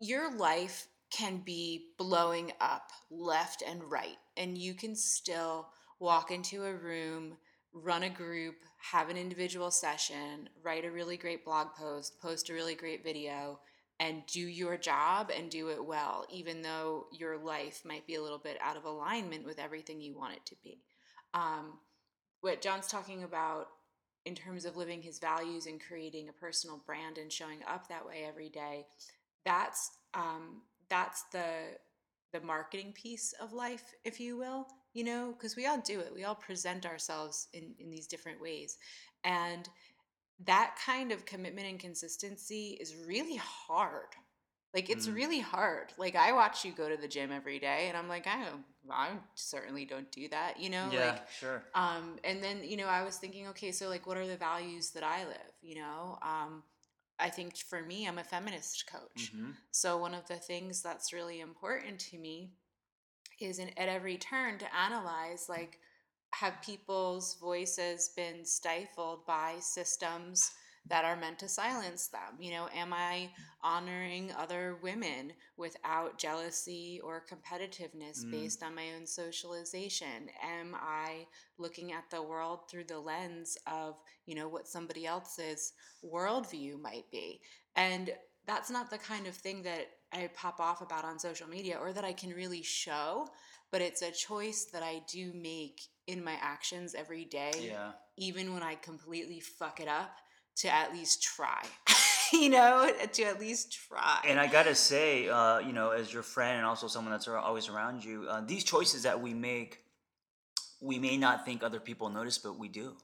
your 0.00 0.34
life 0.36 0.88
can 1.10 1.38
be 1.38 1.88
blowing 1.98 2.52
up 2.60 2.90
left 3.10 3.62
and 3.66 3.82
right, 3.84 4.18
and 4.36 4.58
you 4.58 4.74
can 4.74 4.96
still 4.96 5.68
walk 6.00 6.30
into 6.30 6.64
a 6.64 6.74
room, 6.74 7.36
run 7.72 8.02
a 8.02 8.10
group, 8.10 8.56
have 8.78 9.08
an 9.08 9.16
individual 9.16 9.70
session, 9.70 10.48
write 10.62 10.84
a 10.84 10.90
really 10.90 11.16
great 11.16 11.44
blog 11.44 11.68
post, 11.74 12.20
post 12.20 12.50
a 12.50 12.54
really 12.54 12.74
great 12.74 13.02
video, 13.02 13.58
and 14.00 14.26
do 14.26 14.40
your 14.40 14.76
job 14.76 15.30
and 15.34 15.50
do 15.50 15.68
it 15.68 15.84
well, 15.84 16.26
even 16.30 16.62
though 16.62 17.06
your 17.12 17.38
life 17.38 17.82
might 17.84 18.06
be 18.06 18.16
a 18.16 18.22
little 18.22 18.38
bit 18.38 18.58
out 18.60 18.76
of 18.76 18.84
alignment 18.84 19.44
with 19.44 19.58
everything 19.58 20.00
you 20.00 20.14
want 20.16 20.34
it 20.34 20.44
to 20.46 20.56
be. 20.62 20.82
Um, 21.34 21.78
what 22.40 22.60
John's 22.60 22.88
talking 22.88 23.22
about 23.22 23.68
in 24.24 24.34
terms 24.34 24.64
of 24.64 24.76
living 24.76 25.02
his 25.02 25.18
values 25.18 25.66
and 25.66 25.80
creating 25.80 26.28
a 26.28 26.32
personal 26.32 26.82
brand 26.84 27.18
and 27.18 27.32
showing 27.32 27.60
up 27.66 27.88
that 27.88 28.06
way 28.06 28.24
every 28.26 28.48
day, 28.48 28.86
that's 29.44 29.90
um, 30.14 30.62
that's 30.88 31.24
the 31.32 31.46
the 32.32 32.40
marketing 32.40 32.92
piece 32.92 33.34
of 33.40 33.52
life, 33.52 33.94
if 34.04 34.18
you 34.18 34.36
will, 34.36 34.66
you 34.94 35.04
know, 35.04 35.34
because 35.36 35.56
we 35.56 35.66
all 35.66 35.80
do 35.80 36.00
it. 36.00 36.12
We 36.14 36.24
all 36.24 36.34
present 36.34 36.86
ourselves 36.86 37.48
in, 37.52 37.74
in 37.78 37.90
these 37.90 38.06
different 38.06 38.40
ways. 38.40 38.78
And 39.24 39.68
that 40.44 40.76
kind 40.84 41.12
of 41.12 41.24
commitment 41.24 41.68
and 41.68 41.78
consistency 41.78 42.76
is 42.80 42.94
really 43.06 43.36
hard. 43.36 44.08
Like 44.74 44.90
it's 44.90 45.06
mm. 45.06 45.14
really 45.14 45.40
hard. 45.40 45.92
Like 45.98 46.16
I 46.16 46.32
watch 46.32 46.64
you 46.64 46.72
go 46.72 46.88
to 46.88 46.96
the 46.96 47.08
gym 47.08 47.30
every 47.30 47.58
day 47.58 47.86
and 47.88 47.96
I'm 47.96 48.08
like, 48.08 48.26
I 48.26 48.44
don't 48.44 48.64
I 48.90 49.10
certainly 49.34 49.84
don't 49.84 50.10
do 50.10 50.28
that, 50.30 50.58
you 50.58 50.70
know? 50.70 50.88
Yeah, 50.90 51.10
like 51.10 51.30
sure. 51.30 51.62
Um 51.74 52.18
and 52.24 52.42
then, 52.42 52.64
you 52.64 52.76
know, 52.76 52.86
I 52.86 53.04
was 53.04 53.16
thinking, 53.16 53.48
okay, 53.48 53.70
so 53.70 53.88
like 53.88 54.06
what 54.06 54.16
are 54.16 54.26
the 54.26 54.36
values 54.36 54.90
that 54.90 55.04
I 55.04 55.24
live, 55.24 55.52
you 55.60 55.76
know? 55.76 56.18
Um 56.22 56.62
I 57.18 57.28
think 57.28 57.56
for 57.56 57.82
me, 57.82 58.08
I'm 58.08 58.18
a 58.18 58.24
feminist 58.24 58.90
coach. 58.90 59.32
Mm-hmm. 59.32 59.50
So, 59.70 59.96
one 59.96 60.14
of 60.14 60.26
the 60.26 60.36
things 60.36 60.82
that's 60.82 61.12
really 61.12 61.40
important 61.40 62.00
to 62.10 62.18
me 62.18 62.50
is 63.44 63.58
in, 63.58 63.70
at 63.76 63.88
every 63.88 64.16
turn 64.16 64.58
to 64.58 64.76
analyze 64.76 65.48
like, 65.48 65.78
have 66.34 66.62
people's 66.62 67.36
voices 67.40 68.10
been 68.16 68.44
stifled 68.44 69.26
by 69.26 69.56
systems 69.60 70.50
that 70.88 71.04
are 71.04 71.16
meant 71.16 71.38
to 71.38 71.48
silence 71.48 72.08
them. 72.08 72.40
You 72.40 72.52
know, 72.52 72.68
am 72.74 72.92
I 72.92 73.30
honoring 73.62 74.32
other 74.36 74.78
women 74.82 75.32
without 75.56 76.18
jealousy 76.18 77.00
or 77.04 77.22
competitiveness 77.30 78.24
mm. 78.24 78.30
based 78.32 78.62
on 78.62 78.74
my 78.74 78.92
own 78.96 79.06
socialization? 79.06 80.28
Am 80.42 80.74
I 80.74 81.26
looking 81.58 81.92
at 81.92 82.10
the 82.10 82.22
world 82.22 82.60
through 82.68 82.84
the 82.84 82.98
lens 82.98 83.56
of, 83.66 83.94
you 84.26 84.34
know, 84.34 84.48
what 84.48 84.66
somebody 84.66 85.06
else's 85.06 85.74
worldview 86.04 86.80
might 86.80 87.08
be? 87.12 87.40
And 87.76 88.10
that's 88.46 88.70
not 88.70 88.90
the 88.90 88.98
kind 88.98 89.26
of 89.26 89.34
thing 89.34 89.62
that 89.62 89.86
I 90.12 90.28
pop 90.34 90.60
off 90.60 90.80
about 90.80 91.04
on 91.04 91.18
social 91.18 91.48
media 91.48 91.78
or 91.80 91.92
that 91.92 92.04
I 92.04 92.12
can 92.12 92.30
really 92.30 92.62
show, 92.62 93.28
but 93.70 93.80
it's 93.80 94.02
a 94.02 94.10
choice 94.10 94.66
that 94.72 94.82
I 94.82 95.02
do 95.10 95.32
make 95.34 95.80
in 96.06 96.22
my 96.22 96.36
actions 96.40 96.94
every 96.94 97.24
day, 97.24 97.52
yeah. 97.60 97.92
even 98.16 98.52
when 98.52 98.62
I 98.62 98.74
completely 98.74 99.40
fuck 99.40 99.80
it 99.80 99.88
up 99.88 100.16
to 100.56 100.72
at 100.72 100.92
least 100.92 101.22
try. 101.22 101.62
you 102.32 102.48
know, 102.48 102.90
to 103.12 103.22
at 103.24 103.40
least 103.40 103.72
try. 103.88 104.20
And 104.26 104.40
I 104.40 104.46
gotta 104.46 104.74
say, 104.74 105.28
uh, 105.28 105.58
you 105.58 105.72
know, 105.72 105.90
as 105.90 106.12
your 106.12 106.22
friend 106.22 106.56
and 106.56 106.66
also 106.66 106.86
someone 106.86 107.12
that's 107.12 107.28
always 107.28 107.68
around 107.68 108.04
you, 108.04 108.26
uh, 108.28 108.40
these 108.44 108.64
choices 108.64 109.02
that 109.02 109.20
we 109.20 109.34
make, 109.34 109.78
we 110.80 110.98
may 110.98 111.16
not 111.16 111.44
think 111.44 111.62
other 111.62 111.80
people 111.80 112.08
notice, 112.08 112.38
but 112.38 112.58
we 112.58 112.68
do. 112.68 112.96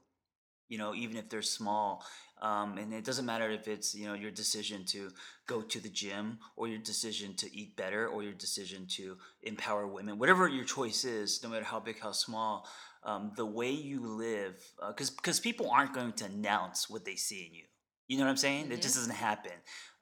You 0.69 0.79
know, 0.79 0.95
even 0.95 1.17
if 1.17 1.29
they're 1.29 1.43
small, 1.43 2.05
um, 2.41 2.79
and 2.79 2.93
it 2.93 3.05
doesn't 3.05 3.27
matter 3.27 3.51
if 3.51 3.67
it's 3.69 3.95
you 3.95 4.07
know 4.07 4.15
your 4.15 4.31
decision 4.31 4.85
to 4.87 5.11
go 5.47 5.63
to 5.63 5.81
the 5.81 5.89
gym 5.89 6.39
or 6.57 6.69
your 6.69 6.79
decision 6.79 7.35
to 7.35 7.57
eat 7.57 7.77
better 7.77 8.07
or 8.07 8.23
your 8.23 8.33
decision 8.33 8.87
to 8.91 9.17
empower 9.43 9.87
women, 9.87 10.19
whatever 10.19 10.49
your 10.49 10.65
choice 10.65 11.05
is, 11.05 11.43
no 11.43 11.49
matter 11.49 11.65
how 11.65 11.81
big, 11.81 11.99
how 12.01 12.13
small 12.13 12.69
um, 13.05 13.33
the 13.37 13.47
way 13.47 13.71
you 13.71 14.01
live, 14.07 14.63
because 14.89 15.11
uh, 15.11 15.15
because 15.17 15.41
people 15.41 15.71
aren't 15.71 15.95
going 15.95 16.13
to 16.13 16.25
announce 16.25 16.89
what 16.89 17.05
they 17.05 17.17
see 17.17 17.47
in 17.49 17.55
you. 17.55 17.65
You 18.07 18.19
know 18.19 18.25
what 18.25 18.31
I'm 18.31 18.37
saying? 18.37 18.65
Mm-hmm. 18.65 18.73
It 18.73 18.83
just 18.83 18.95
doesn't 18.95 19.15
happen. 19.15 19.53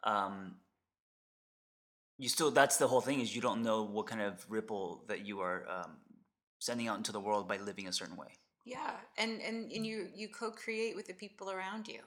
Um, 0.04 0.56
you 2.18 2.28
still 2.28 2.50
that's 2.50 2.76
the 2.76 2.88
whole 2.88 3.00
thing 3.00 3.20
is 3.20 3.34
you 3.34 3.42
don't 3.42 3.62
know 3.62 3.82
what 3.82 4.06
kind 4.06 4.22
of 4.22 4.44
ripple 4.48 5.04
that 5.08 5.26
you 5.26 5.40
are 5.40 5.66
um, 5.68 5.96
sending 6.58 6.88
out 6.88 6.96
into 6.96 7.12
the 7.12 7.20
world 7.20 7.48
by 7.48 7.58
living 7.58 7.88
a 7.88 7.92
certain 7.92 8.16
way. 8.16 8.38
Yeah, 8.64 8.92
and 9.18 9.40
and 9.42 9.70
and 9.70 9.86
you 9.86 10.08
you 10.14 10.28
co-create 10.28 10.96
with 10.96 11.06
the 11.06 11.14
people 11.14 11.50
around 11.50 11.88
you. 11.88 12.00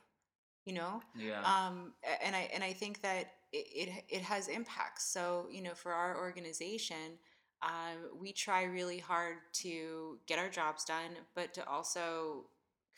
You 0.66 0.74
know. 0.74 1.02
Yeah. 1.18 1.42
Um, 1.44 1.94
and 2.24 2.36
I 2.36 2.50
and 2.54 2.64
I 2.64 2.74
think 2.74 3.02
that 3.02 3.32
it, 3.52 3.90
it, 3.90 4.04
it 4.10 4.22
has 4.22 4.48
impacts. 4.48 5.06
So 5.12 5.48
you 5.52 5.62
know, 5.62 5.74
for 5.74 5.92
our 5.92 6.18
organization 6.18 7.18
um, 7.62 8.18
we 8.20 8.32
try 8.32 8.64
really 8.64 9.00
hard 9.00 9.38
to 9.54 10.18
get 10.28 10.40
our 10.40 10.50
jobs 10.50 10.86
done, 10.86 11.12
but 11.36 11.54
to 11.56 11.68
also 11.68 12.46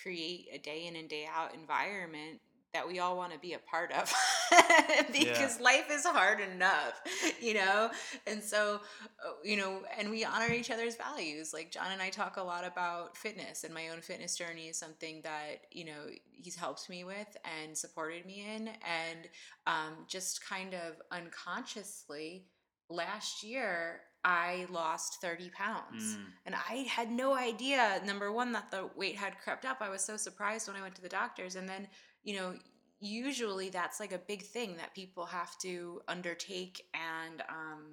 create 0.02 0.48
a 0.54 0.58
day 0.58 0.86
in 0.88 0.96
and 0.96 1.10
day 1.10 1.28
out 1.32 1.54
environment 1.54 2.40
that 2.74 2.88
we 2.88 3.00
all 3.00 3.18
want 3.18 3.34
to 3.34 3.40
be 3.40 3.54
a 3.54 3.60
part 3.60 3.92
of 3.92 4.14
because 5.08 5.58
yeah. 5.58 5.64
life 5.64 5.88
is 5.92 6.06
hard 6.06 6.40
enough, 6.40 7.02
you 7.42 7.54
know? 7.54 7.90
And 8.26 8.42
so, 8.42 8.80
uh, 9.26 9.32
you 9.44 9.58
know, 9.58 9.82
and 9.98 10.10
we 10.10 10.24
honor 10.24 10.52
each 10.52 10.72
other's 10.72 10.96
values. 10.96 11.54
Like 11.54 11.72
John 11.72 11.92
and 11.92 12.02
I 12.02 12.10
talk 12.10 12.38
a 12.38 12.44
lot 12.44 12.66
about 12.66 13.18
fitness, 13.18 13.64
and 13.64 13.74
my 13.74 13.90
own 13.90 14.02
fitness 14.02 14.38
journey 14.38 14.68
is 14.68 14.78
something 14.78 15.22
that, 15.24 15.66
you 15.72 15.86
know, 15.86 16.08
he's 16.32 16.56
helped 16.56 16.90
me 16.90 17.04
with 17.04 17.38
and 17.60 17.78
supported 17.78 18.26
me 18.26 18.46
in. 18.56 18.68
And 18.68 19.28
um, 19.68 20.06
just 20.08 20.46
kind 20.46 20.74
of 20.74 21.02
unconsciously, 21.12 22.46
last 22.90 23.44
year, 23.44 24.02
I 24.24 24.68
lost 24.70 25.20
30 25.22 25.50
pounds. 25.50 26.16
Mm. 26.16 26.26
And 26.46 26.56
I 26.56 26.86
had 26.90 27.12
no 27.12 27.36
idea, 27.36 28.02
number 28.06 28.32
one, 28.32 28.52
that 28.52 28.70
the 28.70 28.90
weight 28.96 29.16
had 29.16 29.40
crept 29.40 29.66
up. 29.66 29.78
I 29.82 29.90
was 29.90 30.04
so 30.04 30.16
surprised 30.16 30.68
when 30.68 30.78
I 30.78 30.82
went 30.82 30.96
to 30.96 31.02
the 31.02 31.10
doctors. 31.10 31.56
And 31.56 31.68
then, 31.68 31.88
you 32.24 32.36
know, 32.36 32.54
usually 33.00 33.70
that's 33.70 34.00
like 34.00 34.12
a 34.12 34.20
big 34.20 34.44
thing 34.44 34.78
that 34.78 34.94
people 34.94 35.26
have 35.26 35.58
to 35.60 36.02
undertake 36.08 36.86
and 36.94 37.42
um, 37.50 37.86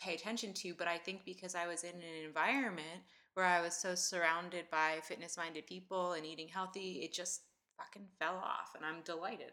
pay 0.00 0.14
attention 0.14 0.52
to. 0.54 0.74
But 0.74 0.88
I 0.88 0.98
think 0.98 1.24
because 1.24 1.54
I 1.54 1.66
was 1.66 1.84
in 1.84 1.94
an 1.94 2.24
environment 2.24 3.02
where 3.34 3.46
I 3.46 3.60
was 3.60 3.74
so 3.74 3.94
surrounded 3.94 4.66
by 4.70 5.00
fitness 5.02 5.36
minded 5.36 5.66
people 5.66 6.12
and 6.12 6.26
eating 6.26 6.48
healthy, 6.48 7.00
it 7.02 7.12
just 7.12 7.42
fucking 7.78 8.08
fell 8.18 8.36
off. 8.36 8.74
And 8.76 8.84
I'm 8.84 9.02
delighted. 9.04 9.52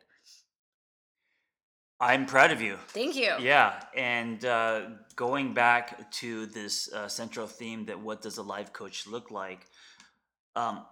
I'm 2.01 2.25
proud 2.25 2.51
of 2.51 2.61
you. 2.61 2.77
Thank 2.87 3.17
you. 3.17 3.33
Yeah, 3.41 3.83
and 3.93 4.43
uh, 4.45 4.81
going 5.17 5.53
back 5.53 6.09
to 6.11 6.45
this 6.45 6.91
uh, 6.93 7.09
central 7.09 7.45
theme 7.45 7.85
that 7.87 7.99
what 7.99 8.21
does 8.21 8.37
a 8.37 8.41
life 8.41 8.71
coach 8.71 9.05
look 9.05 9.31
like? 9.31 9.65
Um, 10.55 10.85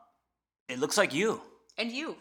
it 0.67 0.79
looks 0.79 0.97
like 0.97 1.13
you. 1.13 1.39
And 1.77 1.91
you. 1.91 2.17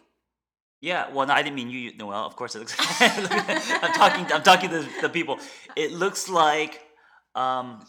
Yeah, 0.80 1.10
well, 1.12 1.26
no, 1.26 1.32
I 1.34 1.42
didn't 1.42 1.56
mean 1.56 1.70
you, 1.70 1.96
Noelle. 1.96 2.26
Of 2.26 2.36
course, 2.36 2.54
it 2.54 2.60
looks. 2.60 2.76
I'm 3.00 3.92
talking. 3.92 4.26
I'm 4.32 4.42
talking 4.42 4.70
to 4.70 4.86
the 5.00 5.08
people. 5.08 5.38
It 5.74 5.92
looks 5.92 6.28
like 6.28 6.80
um, 7.34 7.84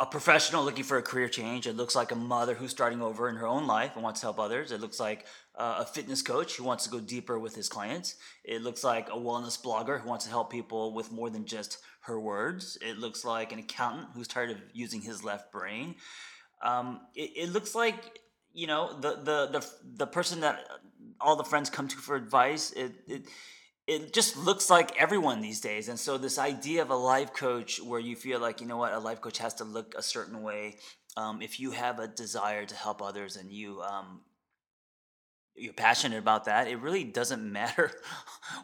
a 0.00 0.06
professional 0.06 0.64
looking 0.64 0.84
for 0.84 0.96
a 0.96 1.02
career 1.02 1.28
change. 1.28 1.66
It 1.66 1.76
looks 1.76 1.94
like 1.94 2.12
a 2.12 2.16
mother 2.16 2.54
who's 2.54 2.70
starting 2.70 3.02
over 3.02 3.28
in 3.28 3.36
her 3.36 3.46
own 3.46 3.66
life 3.66 3.92
and 3.94 4.02
wants 4.02 4.20
to 4.20 4.26
help 4.26 4.40
others. 4.40 4.72
It 4.72 4.80
looks 4.80 5.00
like 5.00 5.26
uh, 5.56 5.76
a 5.80 5.84
fitness 5.84 6.22
coach 6.22 6.56
who 6.56 6.64
wants 6.64 6.84
to 6.84 6.90
go 6.90 7.00
deeper 7.00 7.38
with 7.38 7.54
his 7.54 7.68
clients. 7.68 8.14
It 8.44 8.62
looks 8.62 8.82
like 8.82 9.08
a 9.08 9.16
wellness 9.16 9.60
blogger 9.60 10.00
who 10.00 10.08
wants 10.08 10.24
to 10.24 10.30
help 10.30 10.50
people 10.50 10.94
with 10.94 11.12
more 11.12 11.28
than 11.30 11.44
just 11.44 11.78
her 12.02 12.18
words. 12.18 12.78
It 12.80 12.98
looks 12.98 13.24
like 13.24 13.52
an 13.52 13.58
accountant 13.58 14.08
who's 14.14 14.28
tired 14.28 14.50
of 14.50 14.56
using 14.72 15.02
his 15.02 15.22
left 15.22 15.52
brain. 15.52 15.96
Um, 16.64 17.00
it, 17.14 17.32
it 17.36 17.52
looks 17.52 17.74
like 17.74 18.20
you 18.52 18.66
know 18.66 18.98
the 19.00 19.16
the 19.16 19.60
the 19.60 19.66
the 19.96 20.06
person 20.06 20.40
that 20.40 20.64
all 21.20 21.36
the 21.36 21.44
friends 21.44 21.70
come 21.70 21.88
to 21.88 21.96
for 21.96 22.16
advice. 22.16 22.72
It 22.72 22.92
it 23.06 23.22
it 23.86 24.12
just 24.12 24.36
looks 24.36 24.70
like 24.70 24.96
everyone 25.00 25.40
these 25.40 25.60
days. 25.60 25.88
And 25.88 25.98
so 25.98 26.16
this 26.16 26.38
idea 26.38 26.82
of 26.82 26.90
a 26.90 26.94
life 26.94 27.32
coach 27.32 27.80
where 27.80 27.98
you 27.98 28.14
feel 28.14 28.38
like, 28.38 28.60
you 28.60 28.66
know 28.68 28.76
what, 28.76 28.92
a 28.92 29.00
life 29.00 29.20
coach 29.20 29.38
has 29.38 29.54
to 29.54 29.64
look 29.64 29.94
a 29.96 30.02
certain 30.02 30.42
way. 30.42 30.76
Um, 31.16 31.42
if 31.42 31.58
you 31.58 31.72
have 31.72 31.98
a 31.98 32.06
desire 32.06 32.64
to 32.64 32.74
help 32.74 33.02
others 33.02 33.36
and 33.36 33.50
you 33.50 33.80
um, 33.82 34.20
you're 35.56 35.72
passionate 35.72 36.18
about 36.18 36.44
that, 36.44 36.68
it 36.68 36.76
really 36.76 37.04
doesn't 37.04 37.52
matter 37.60 37.90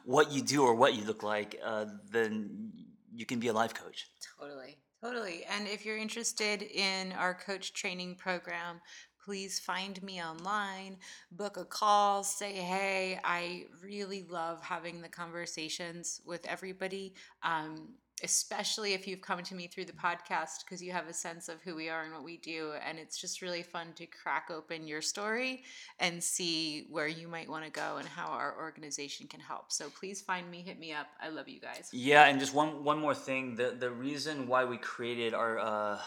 what 0.05 0.31
you 0.31 0.43
do 0.43 0.63
or 0.63 0.75
what 0.75 0.95
you 0.95 1.05
look 1.05 1.23
like. 1.23 1.59
Uh, 1.65 1.87
then 2.11 2.71
you 3.13 3.27
can 3.27 3.41
be 3.41 3.49
a 3.49 3.53
life 3.53 3.75
coach. 3.75 4.07
Totally. 4.39 4.77
Totally. 5.03 5.45
And 5.51 5.67
if 5.69 5.85
you're 5.85 5.99
interested 5.99 6.63
in 6.63 7.13
our 7.13 7.35
coach 7.35 7.73
training 7.75 8.15
program, 8.15 8.81
please 9.27 9.59
find 9.59 10.01
me 10.05 10.23
online, 10.23 10.97
book 11.33 11.57
a 11.57 11.65
call, 11.65 12.23
say, 12.23 12.53
hey, 12.53 13.19
I 13.25 13.67
really 13.83 14.25
love 14.31 14.63
having 14.63 15.03
the 15.03 15.09
conversations 15.09 16.21
with 16.25 16.47
everybody. 16.47 17.13
Um, 17.43 17.89
especially 18.23 18.95
if 18.95 19.07
you've 19.07 19.21
come 19.21 19.43
to 19.43 19.55
me 19.55 19.67
through 19.67 19.85
the 19.85 19.93
podcast 19.93 20.65
because 20.65 20.83
you 20.83 20.91
have 20.91 21.07
a 21.07 21.13
sense 21.13 21.51
of 21.51 21.61
who 21.61 21.75
we 21.75 21.91
are 21.91 22.03
and 22.03 22.15
what 22.15 22.25
we 22.25 22.39
do. 22.39 22.73
And 22.87 22.99
it's 22.99 23.21
just 23.21 23.43
really 23.43 23.63
fun 23.63 23.89
to 23.97 24.07
crack 24.07 24.49
open 24.51 24.89
your 24.89 25.03
story 25.03 25.65
and 25.99 26.23
see 26.23 26.87
where 26.89 27.09
you 27.09 27.29
might 27.29 27.47
want 27.47 27.65
to 27.67 27.71
go 27.71 27.97
and 27.99 28.09
how 28.09 28.29
our 28.29 28.57
organization 28.59 29.27
can 29.27 29.41
help. 29.41 29.71
So 29.71 29.91
please 29.91 30.23
find 30.23 30.51
me, 30.51 30.63
hit 30.63 30.79
me 30.79 30.95
up. 30.95 31.09
I 31.21 31.29
love 31.29 31.47
you 31.47 31.61
guys. 31.61 31.91
Yeah, 31.93 32.25
and 32.25 32.41
just 32.41 32.55
one 32.55 32.85
one 32.85 32.99
more 32.99 33.15
thing. 33.15 33.55
The 33.55 33.77
the 33.79 33.91
reason 33.91 34.49
why 34.49 34.65
we 34.65 34.79
created 34.79 35.35
our 35.35 35.59
uh, 35.59 35.99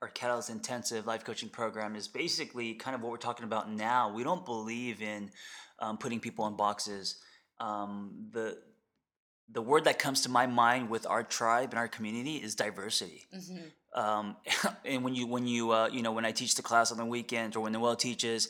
our 0.00 0.08
Catalyst 0.08 0.50
Intensive 0.50 1.06
life 1.06 1.24
coaching 1.24 1.48
program 1.48 1.96
is 1.96 2.06
basically 2.06 2.74
kind 2.74 2.94
of 2.94 3.02
what 3.02 3.10
we're 3.10 3.16
talking 3.16 3.44
about 3.44 3.70
now. 3.70 4.12
We 4.12 4.22
don't 4.22 4.44
believe 4.44 5.02
in 5.02 5.30
um, 5.80 5.98
putting 5.98 6.20
people 6.20 6.46
in 6.46 6.56
boxes. 6.56 7.16
Um, 7.60 8.28
the 8.32 8.58
the 9.50 9.62
word 9.62 9.84
that 9.84 9.98
comes 9.98 10.20
to 10.22 10.28
my 10.28 10.46
mind 10.46 10.90
with 10.90 11.06
our 11.06 11.22
tribe 11.22 11.70
and 11.70 11.78
our 11.78 11.88
community 11.88 12.36
is 12.36 12.54
diversity. 12.54 13.26
Mm-hmm. 13.34 13.98
Um, 13.98 14.36
and 14.84 15.02
when 15.02 15.14
you 15.14 15.26
when 15.26 15.46
you 15.46 15.72
uh, 15.72 15.88
you 15.88 16.02
know 16.02 16.12
when 16.12 16.24
I 16.24 16.32
teach 16.32 16.54
the 16.54 16.62
class 16.62 16.92
on 16.92 16.98
the 16.98 17.04
weekends 17.04 17.56
or 17.56 17.60
when 17.60 17.72
the 17.72 17.78
Noelle 17.78 17.96
teaches, 17.96 18.48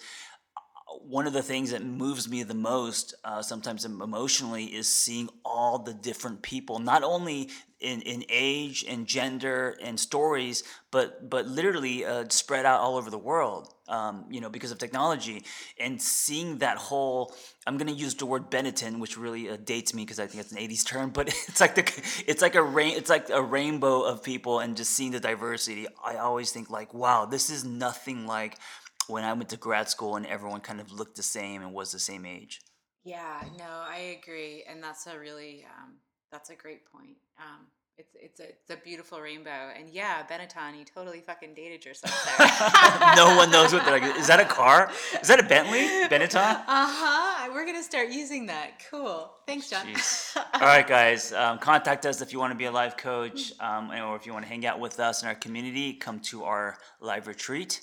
one 1.00 1.26
of 1.26 1.32
the 1.32 1.42
things 1.42 1.70
that 1.70 1.84
moves 1.84 2.28
me 2.28 2.42
the 2.42 2.54
most, 2.54 3.14
uh, 3.24 3.42
sometimes 3.42 3.84
emotionally, 3.84 4.64
is 4.64 4.88
seeing 4.88 5.28
all 5.44 5.78
the 5.78 5.94
different 5.94 6.42
people, 6.42 6.78
not 6.78 7.02
only 7.02 7.50
in, 7.80 8.00
in 8.02 8.24
age 8.28 8.84
and 8.88 9.06
gender 9.06 9.76
and 9.80 9.98
stories, 9.98 10.64
but 10.90 11.30
but 11.30 11.46
literally 11.46 12.04
uh, 12.04 12.24
spread 12.28 12.66
out 12.66 12.80
all 12.80 12.96
over 12.96 13.10
the 13.10 13.18
world. 13.18 13.72
Um, 13.88 14.26
you 14.28 14.42
know, 14.42 14.50
because 14.50 14.70
of 14.70 14.78
technology, 14.78 15.44
and 15.80 16.00
seeing 16.00 16.58
that 16.58 16.76
whole. 16.76 17.34
I'm 17.66 17.78
gonna 17.78 17.92
use 17.92 18.14
the 18.14 18.26
word 18.26 18.50
Benetton, 18.50 18.98
which 18.98 19.16
really 19.16 19.48
uh, 19.48 19.56
dates 19.56 19.94
me 19.94 20.02
because 20.04 20.18
I 20.18 20.26
think 20.26 20.42
it's 20.42 20.52
an 20.52 20.58
'80s 20.58 20.86
term, 20.86 21.10
but 21.14 21.28
it's 21.28 21.60
like 21.60 21.74
the 21.74 22.22
it's 22.26 22.42
like 22.42 22.54
a 22.54 22.62
rain 22.62 22.96
it's 22.96 23.10
like 23.10 23.30
a 23.30 23.42
rainbow 23.42 24.02
of 24.02 24.22
people, 24.22 24.58
and 24.58 24.76
just 24.76 24.90
seeing 24.90 25.12
the 25.12 25.20
diversity. 25.20 25.86
I 26.04 26.16
always 26.16 26.50
think 26.50 26.70
like, 26.70 26.92
wow, 26.92 27.24
this 27.24 27.48
is 27.48 27.64
nothing 27.64 28.26
like 28.26 28.58
when 29.06 29.24
I 29.24 29.32
went 29.32 29.48
to 29.50 29.56
grad 29.56 29.88
school 29.88 30.16
and 30.16 30.26
everyone 30.26 30.60
kind 30.60 30.80
of 30.80 30.92
looked 30.92 31.16
the 31.16 31.22
same 31.22 31.62
and 31.62 31.72
was 31.72 31.92
the 31.92 31.98
same 31.98 32.26
age. 32.26 32.60
Yeah, 33.04 33.42
no, 33.56 33.64
I 33.64 34.18
agree, 34.20 34.64
and 34.68 34.82
that's 34.82 35.06
a 35.06 35.18
really 35.18 35.64
um, 35.64 35.94
that's 36.30 36.50
a 36.50 36.54
great 36.54 36.90
point. 36.90 37.16
Um, 37.38 37.66
it's 37.98 38.14
it's 38.14 38.38
a 38.38 38.44
it's 38.44 38.70
a 38.70 38.76
beautiful 38.84 39.20
rainbow, 39.20 39.72
and 39.76 39.90
yeah, 39.90 40.24
Benetton, 40.30 40.78
you 40.78 40.84
totally 40.84 41.20
fucking 41.20 41.54
dated 41.54 41.84
yourself 41.84 42.14
there. 42.38 43.16
no 43.16 43.36
one 43.36 43.50
knows 43.50 43.72
what 43.72 43.84
they're 43.84 43.98
like. 43.98 44.16
Is 44.16 44.28
that 44.28 44.38
a 44.38 44.44
car? 44.44 44.88
Is 45.20 45.26
that 45.26 45.40
a 45.40 45.42
Bentley? 45.42 45.80
Benetton? 46.08 46.36
Uh 46.36 46.62
huh. 46.68 47.50
We're 47.52 47.66
gonna 47.66 47.82
start 47.82 48.10
using 48.10 48.46
that. 48.46 48.80
Cool. 48.88 49.32
Thanks, 49.48 49.68
John. 49.68 49.86
All 50.54 50.60
right, 50.60 50.86
guys. 50.86 51.32
Um, 51.32 51.58
contact 51.58 52.06
us 52.06 52.20
if 52.20 52.32
you 52.32 52.38
want 52.38 52.52
to 52.52 52.56
be 52.56 52.66
a 52.66 52.70
life 52.70 52.96
coach, 52.96 53.52
um, 53.58 53.90
or 53.90 54.14
if 54.14 54.26
you 54.26 54.32
want 54.32 54.44
to 54.44 54.48
hang 54.48 54.64
out 54.64 54.78
with 54.78 55.00
us 55.00 55.22
in 55.22 55.28
our 55.28 55.34
community. 55.34 55.94
Come 55.94 56.20
to 56.20 56.44
our 56.44 56.78
live 57.00 57.26
retreat. 57.26 57.80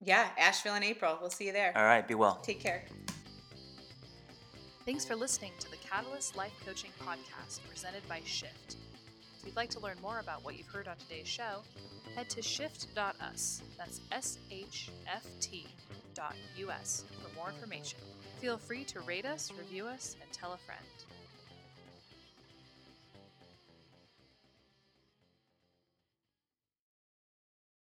Yeah, 0.00 0.28
Asheville 0.38 0.76
in 0.76 0.84
April. 0.84 1.18
We'll 1.20 1.30
see 1.30 1.46
you 1.46 1.52
there. 1.52 1.72
All 1.76 1.84
right, 1.84 2.06
be 2.06 2.14
well. 2.14 2.36
Take 2.36 2.60
care. 2.60 2.84
Thanks 4.84 5.04
for 5.04 5.16
listening 5.16 5.52
to 5.58 5.70
the 5.70 5.76
Catalyst 5.92 6.36
Life 6.36 6.54
Coaching 6.64 6.90
Podcast 7.04 7.60
presented 7.68 8.00
by 8.08 8.22
Shift. 8.24 8.76
If 9.38 9.44
you'd 9.44 9.56
like 9.56 9.68
to 9.70 9.80
learn 9.80 9.96
more 10.00 10.20
about 10.20 10.42
what 10.42 10.56
you've 10.56 10.68
heard 10.68 10.88
on 10.88 10.96
today's 10.96 11.28
show, 11.28 11.60
head 12.16 12.30
to 12.30 12.40
shift.us. 12.40 13.62
That's 13.76 14.00
S 14.10 14.38
H 14.50 14.88
F 15.06 15.26
T 15.40 15.66
dot 16.14 16.34
US 16.56 17.04
for 17.22 17.36
more 17.36 17.50
information. 17.50 17.98
Feel 18.40 18.56
free 18.56 18.84
to 18.84 19.00
rate 19.00 19.26
us, 19.26 19.52
review 19.58 19.86
us, 19.86 20.16
and 20.22 20.32
tell 20.32 20.54
a 20.54 20.56
friend. 20.56 20.80